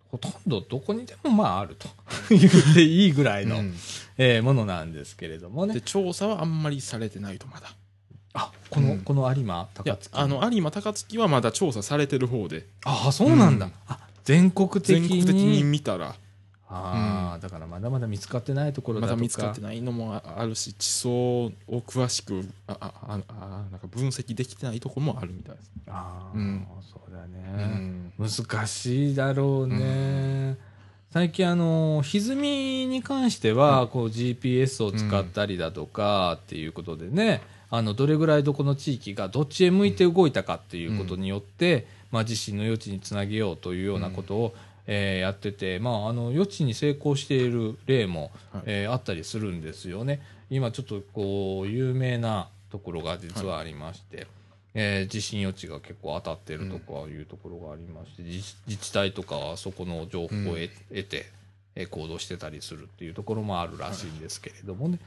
[0.10, 1.88] ほとんどどこにでもまああると
[2.30, 2.42] 言っ
[2.74, 3.74] ていいぐらいの、うん
[4.18, 5.82] えーものなんですけれどもねで、。
[5.82, 7.74] 調査はあんまりされてないとまだ。
[8.34, 10.10] あ、この、うんこの有馬高槻。
[10.14, 13.66] あの有馬高槻はまだ調査されてる方でああ、そうなんだ。
[13.66, 15.08] うんあ、全国的に。
[15.08, 16.16] 全国的に見たら
[16.74, 19.16] ああ、だからまだまだ見つかってないところだとか。
[19.16, 27.64] まだ見つかってないのもああるし地層を詳しくああああなんか分析できてないところもあるみたいです、ああ、うんそうだうね。
[27.66, 30.58] ん難しいだろうね。
[31.12, 44.56] 最近あの歪みに関しては、こう GPS を使ったりだとかっていうことでね、あのどれぐらいどこの地域がどっちへ向いて動いたかっていうことによって、まあ、地震の余地につなげようというようなことを、
[44.88, 48.64] えーやってて、まあ、あの余地に成功している例も、はい。
[48.66, 50.22] えーあったりするんですよね。
[50.50, 54.28] 今ちょっとこう有名なところが実はありまして、
[54.74, 60.70] えー地震予知が結構当たってるとかいうところがありまして、自自治体とかはそこの情報を得,、
[61.04, 61.26] て、
[61.76, 65.00] えー行動してたりするっていうところもあるらしいんですけれどもね、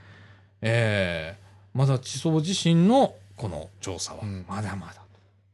[0.62, 1.44] えー
[1.78, 4.44] まだ地層地震のこの調査はうん。
[4.48, 4.94] まだまだ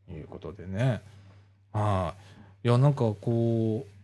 [0.08, 1.00] ということでね、
[1.72, 2.14] は
[2.62, 3.99] い、いやなんかこう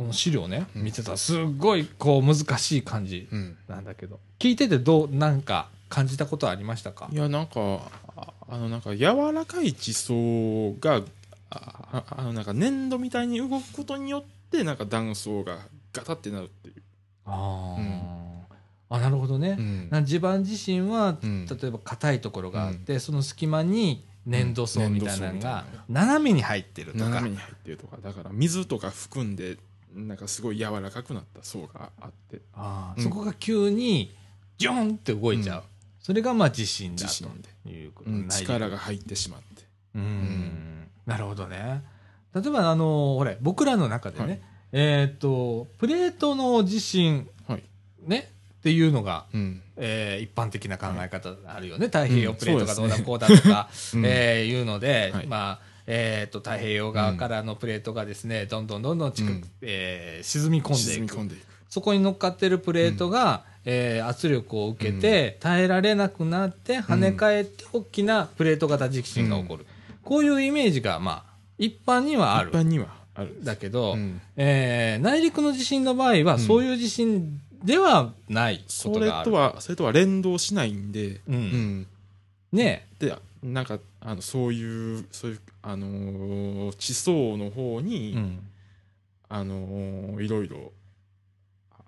[0.00, 0.84] この資料ね、うん。
[0.84, 3.58] 見てたらすっごいこう難しい感じうん。
[3.68, 4.18] なんだけど。
[4.38, 7.10] 聞いててどうなんか感じたことありましたか？
[7.12, 7.82] いやなんか
[8.16, 11.02] ああのなんか柔らかい地層が
[11.50, 11.52] あ
[11.92, 15.58] ああのなんか粘土みたいに動くことによってなんか断層が
[15.92, 16.82] ガタってなるっていう、
[17.26, 18.40] あー、うん。
[18.88, 19.88] あなるほどね、うん。
[19.90, 21.44] な地盤自身は、うん。
[21.44, 27.04] 例えば硬いところがあって、その隙間に粘土層みたいなのが斜めに入ってるとか。
[27.04, 27.98] 斜めに入ってるとか。
[28.02, 29.58] だから水とか含んで
[29.94, 32.36] なんかすごい柔らかくなった層があって。
[32.36, 32.42] うん。
[32.54, 34.14] あーそこが急に
[34.58, 35.64] ジョンって動いちゃう、うん。
[36.00, 39.64] それがまあ地震だということ、うん、力が入ってしまって。
[39.94, 40.02] うん。
[40.02, 40.88] ん。
[41.06, 41.82] なるほどね。
[42.34, 44.40] 例えばあのほれ僕らの中でね、はい。
[44.72, 47.62] えっ、とプレートの地震はい、
[48.06, 49.62] ねっていうのがうん。
[49.76, 54.04] えー一般的な考え方あるよね、太平洋うんプレートがどうだこうだとか、 うん。
[54.04, 55.26] えーいうので、はい。
[55.26, 59.44] まあえー、と太平洋側からのプレートがですね、どんどんどんどん近く、うん。
[59.62, 60.74] えー沈み込
[61.24, 61.46] んでいく。
[61.68, 69.66] そこに乗っかってるプレートが、えー圧力を受けて、耐えられなくなって跳ね返って大きなプレート型地震が起こる、
[70.04, 72.50] こういうイメージがまあ一般にはある。
[72.50, 72.86] 一般には
[73.16, 73.36] ある。
[73.42, 74.20] だけど、うん。
[74.36, 76.38] えー内陸の地震の場合は、うん。
[76.38, 79.30] そういう地震ではないこそれとがある。
[79.32, 81.86] とはそれとは連動しないんで、うん。
[82.52, 83.12] ねで
[83.42, 88.46] なんかあのそういうそういうあのー地層の方に、うん。
[89.32, 90.72] あのーいろいろ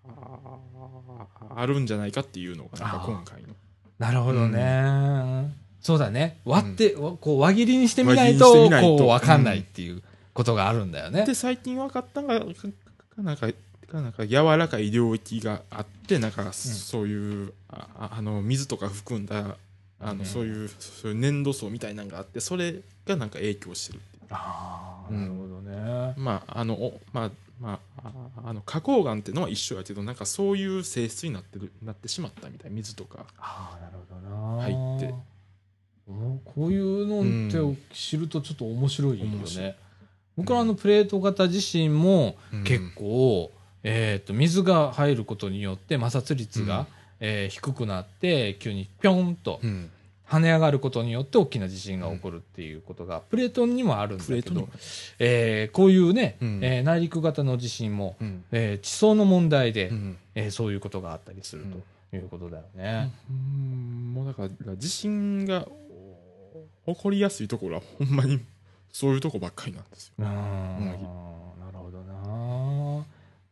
[0.07, 3.49] ああるんじゃないかっていうのがなんか今回の。
[3.99, 6.41] なるほどね、そうだね。
[6.45, 8.99] 割って、わこう輪切りにしてみない輪と切りにしてみないと。
[8.99, 10.03] こう分かんないっていう
[10.35, 13.49] ことがあるんだよね、で最近分かったのがかかなんか
[13.93, 19.57] かなんか柔らかい領域があってなんかそういう、あああの水とか含んだ
[20.03, 20.25] あの、うん。
[20.27, 24.23] そういうそういう粘土層みたいなのがあってそれがなんか影響してるっていう。
[24.31, 25.21] ああうん。
[25.21, 27.31] なるほどね、まああのおまあ
[27.61, 28.09] まあ
[28.45, 33.25] ああの花崗岩っていうのは一緒やけどなんかそういう性質になってるなってしまったみたい水とか。
[33.39, 34.63] ああなるほどな。
[34.63, 35.15] 入って。
[36.09, 37.21] うんこういうの
[37.71, 39.65] って知るとちょっと面白いよ面白い。
[39.65, 39.77] ね、
[40.37, 42.65] 僕らあのプレート型地震もうん。
[42.65, 43.53] 結構、
[43.85, 46.87] えー、と水が入ることによって摩擦率が、うん
[47.25, 49.91] えー低くなって急にピョンとうん。
[50.29, 54.67] 跳ね上がることによって大きな地震が起こるっていうことがプレートにもあるんだけど
[55.19, 56.61] えーこういうね、うん。
[56.63, 58.45] えー内陸型の地震も、うん。
[58.51, 60.17] えー地層の問題で、うん。
[60.35, 61.67] えーそういうことがあったりする
[62.11, 63.13] ということだよね。
[63.31, 64.15] うん。
[64.15, 65.69] もうだから地震が
[66.87, 68.41] お起こりやすいところはほんまに
[68.91, 70.15] そういうとこばっかりなんですよ。
[70.19, 70.27] うん。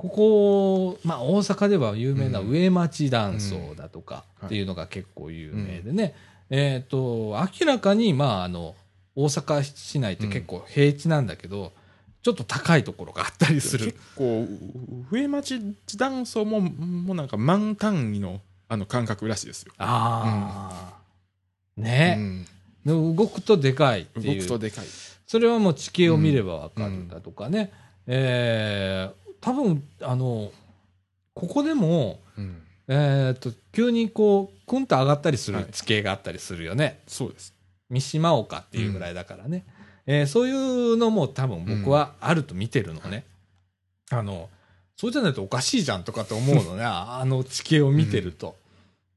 [0.01, 6.15] ここ、まあ、大阪では有名なうん上町断層だとかうんっていうのが結構有名でね、
[6.49, 8.75] えっ、と、明らかに、まあ、あの、
[9.15, 11.73] 大阪市内って結構平地なんだけど、
[12.23, 13.99] ちょっと高いところがあったりする結。
[14.17, 14.49] 構
[15.11, 15.61] 上町
[15.99, 19.75] 断層ももうなんか万単位のあの感覚らしいですよ。
[19.77, 20.99] ああ、
[21.77, 22.45] うね、ん
[22.87, 24.43] で動くとでかいって動いう。
[24.43, 24.87] くとでかい。
[25.27, 27.71] それはもう地形を見ればわかるんだとかね。
[28.07, 30.51] えー多分、あの、
[31.35, 37.01] ここでも、うんえーっと、急にこう、くんと上がったりすはいる地形があったりするよね。
[37.07, 37.55] そうです。
[37.89, 39.65] 三島岡っていうぐらいだからね。
[40.07, 43.25] えーそういうのも多分僕はあると見てるのね。
[44.11, 44.49] あの、
[44.97, 46.83] そうじゃないとおかしいじゃんとかって思うのね。
[46.85, 48.57] あの地形を見てると。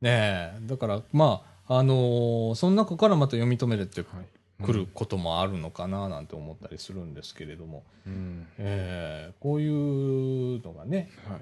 [0.02, 0.60] ねえ。
[0.62, 4.26] だから、まあ、あのーその中からまた読み止めるってはい
[4.64, 7.84] くることもあるのかななんて思ったりするんですけれども。
[8.06, 11.10] うんえーこういうのがね。
[11.28, 11.42] はい。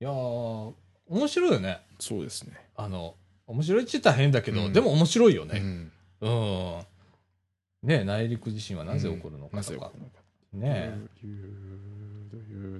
[0.00, 0.72] いやー
[1.06, 1.80] 面白いよね。
[1.98, 2.52] そうですね。
[2.76, 3.14] あの、
[3.46, 5.60] 面白いって言ったら変だけど、うんでも面白いよね。
[5.60, 7.88] うんうん。
[7.88, 9.92] ね内陸地震はなぜ起こるのかとか。
[10.52, 10.94] ね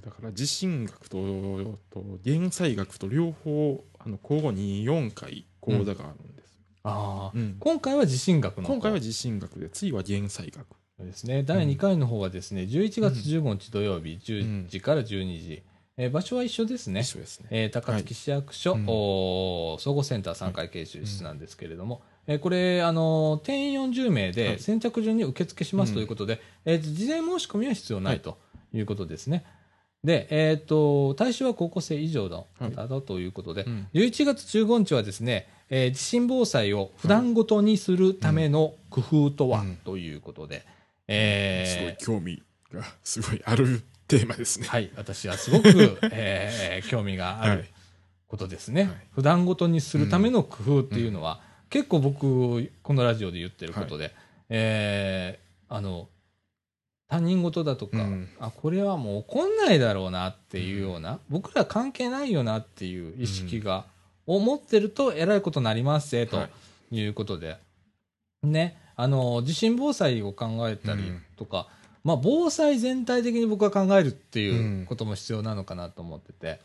[0.03, 6.38] だから地震学とと減災学と両方あの交互に4回講座があるんです。
[6.83, 10.65] ああ、うん今回は地震学の方今回は地震学で次は減災学。
[11.05, 11.43] ですね。
[11.43, 15.63] 第2回の方はですね、11月15日土曜日、10時から12時。
[15.97, 17.15] えー場所は一緒ですね一。
[17.15, 17.47] ね。
[17.49, 28.37] えー高槻市役所、はい総合センター3階研修室なんですけれども、えーこれ、あのー定員40名はでい先着順に受付しますうんということで、えー事前申し込みは必要ないと
[28.73, 29.43] いうことですね。
[30.01, 39.75] で、えっ、と、対象は高校生以上の方だということで、うん11月15日はですね、えー地震防災を普段ごとにするための工夫とは、うん。
[39.77, 40.67] ということで、すごい
[41.07, 42.41] えー興味
[42.73, 44.67] がすごいあるテーマですね。
[44.67, 47.69] はい、私はすごく、 えー興味があるはい
[48.29, 48.91] ことですね、はい。
[49.11, 54.13] 普段ごとにするための工夫っていうのは、結構僕、このラジオで言ってることで、
[54.49, 56.09] えーあの、
[57.07, 58.29] 他人事だとか、うん。
[58.39, 63.85] あ、これはもう起こんないだろうなっていうような、僕ら関係ないよなっていう意識が
[64.35, 66.49] 思ってると、えらいことになりますぜ、とは
[66.91, 67.57] いいうことで。
[68.43, 68.77] ね。
[68.95, 71.01] あの、地震防災を考えたり
[71.37, 71.67] とか、
[72.03, 76.59] まあ、防災全体的に僕は考えるっていうことも必要なのかなと思ってて。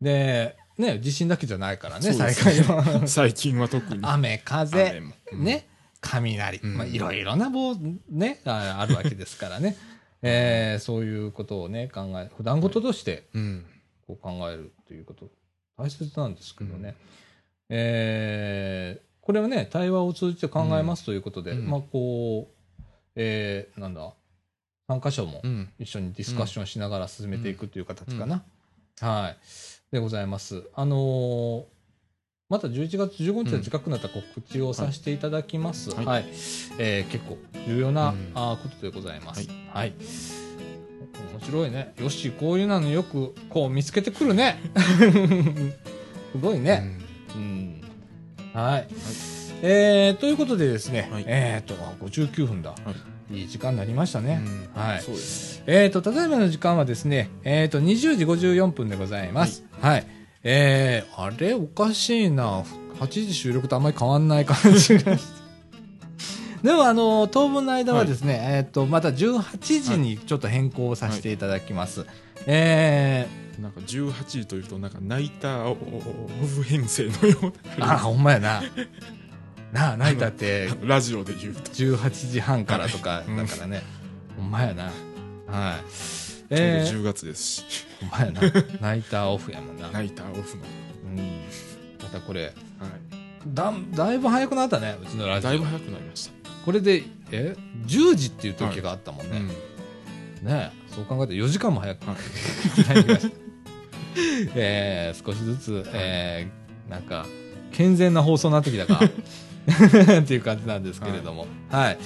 [0.00, 3.02] で、ね、地震だけじゃないからね、災害は。
[3.06, 4.00] 最近は特に。
[4.02, 5.02] 雨、風
[5.32, 5.68] うんね、
[6.00, 7.74] 雷、うんまあ、いろいろな棒、
[8.08, 9.76] ね、ああるわけですからね。
[10.22, 13.66] えーそういうことをね、考え、普段事としてうん。
[14.06, 15.30] こう考えるということ、
[15.80, 16.94] 大切なんですけどね。
[17.68, 22.82] えーこれはね、対話を通じて考えますということで、うんまあ、こう、
[23.14, 24.12] えーなんだ、
[24.88, 25.68] 参加者もうん。
[25.78, 28.42] 一緒にディスカッションしながら進めていくという形かな。
[29.00, 29.36] はい。
[29.92, 30.64] でございます。
[30.74, 31.64] あのー
[32.48, 35.90] また11月15日の近くなった告知をさせていただきます。
[35.90, 36.02] は。
[36.02, 36.26] はいい
[36.78, 39.48] えー結構重要な、ことでございます。
[39.48, 40.49] ははいい。
[41.32, 41.94] 面白いね。
[41.98, 44.60] よし、こういうのよくこう見つけてくるね。
[46.32, 46.98] すごいね。
[47.34, 47.80] うん。
[48.52, 48.88] はい。
[49.62, 51.74] えー、ということでですね、はいえっ、と、
[52.04, 52.76] 59分だ。、は
[53.32, 54.26] いい時間になりましたうん。
[54.26, 54.40] ね。
[54.76, 55.62] うんはいそうです。
[55.66, 59.64] えーと、ただいまの時間はですね、えーと、20時54分でございます。
[59.80, 60.06] はい。
[60.42, 62.64] えー、あれおかしいな。
[62.98, 65.39] 8時収録とあんまり変わんない感じがして。
[66.62, 72.06] でも、あの、当分の間はですね、えーと、また18時にちょっと変更させていただきます。
[72.46, 73.26] え
[73.60, 75.76] なんか18時というと、なんかナイターオ
[76.46, 78.62] フ編成のようー、あ、ほんまやな。
[79.72, 80.94] なあ、ナイターってな。
[80.94, 81.60] ラジオで言うと。
[81.70, 83.82] 18時半からとかだからね。
[84.36, 84.84] ほんまやな。
[84.84, 84.92] はい。
[86.52, 87.64] えー、ちょうど10月ですし、
[88.00, 88.40] ほんまやな。
[88.80, 89.90] ナイターオフやもんな。
[89.90, 90.64] ナイターオフの。
[91.04, 91.16] うん。
[92.02, 92.52] またこれ、はい。
[93.46, 95.50] だ、だいぶ早くなったね、うちのラジオ。
[95.50, 96.39] だいぶ早くなりました。
[96.64, 97.56] これで、え
[97.86, 99.38] ?10 時っていう時があったもんね。
[99.38, 99.48] うん
[100.46, 102.16] ねそう考えたら4時間も早くは
[102.88, 103.36] なりました。
[104.56, 107.26] えー、少しずつ、えー、なんか、
[107.72, 109.00] 健全な放送になってきたか。
[110.20, 111.46] っていう感じなんですけれども。
[111.70, 111.98] はい。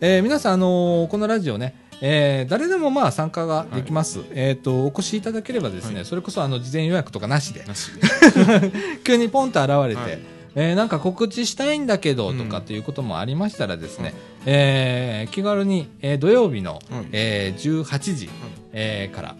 [0.00, 4.20] えー皆さん、あのーこのラジオね、えー誰でもまあ参加ができます。
[4.30, 7.64] えっ、と、お越しいただければですね、はいそれこそあの、事前予約とかなしで。
[9.04, 14.14] 急にポンと現れて、はいえーなんか告知したいんだけどとかうんっていうこともありましたらですね、はい
[14.46, 16.82] えー気軽に、えー土曜日の、はい
[17.12, 18.30] えー18時、
[18.72, 19.36] えーから、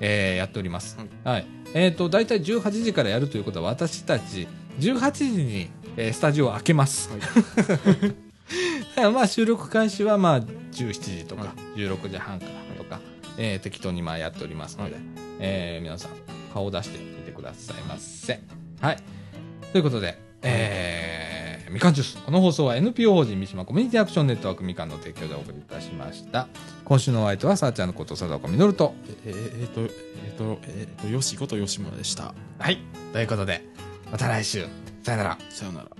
[0.00, 0.96] えーやっております。
[0.98, 1.46] はいはい。
[1.74, 4.48] えっ、と、大体18時からやるということは私たち
[4.80, 7.10] 18時に、えースタジオを開けます。
[7.10, 7.16] は
[9.08, 13.00] い まあ収録開始はまあ17時とかは16時半からとか、
[13.36, 15.02] えー適当にまあやっておりますので、はい
[15.40, 16.10] えー皆さん
[16.52, 18.40] 顔を出してみてくださいませ。
[18.80, 18.96] はい。
[19.72, 21.38] ということで、えー
[21.70, 22.24] みかんジュース。
[22.24, 26.48] この放送は NPO 法人三島コミュニティアクションネットワークみかんの提供でお送りいたしました。
[26.84, 28.94] 今週のお相手はさあちゃんのこと佐岡みのると。
[29.26, 29.88] えーえーと、えっ、
[30.36, 32.34] と、えっ、と、よしこと吉村でした。
[32.58, 32.78] はい。
[33.12, 33.64] ということで、
[34.10, 34.66] また来週。
[35.02, 35.38] さよなら。
[35.50, 35.97] さよなら。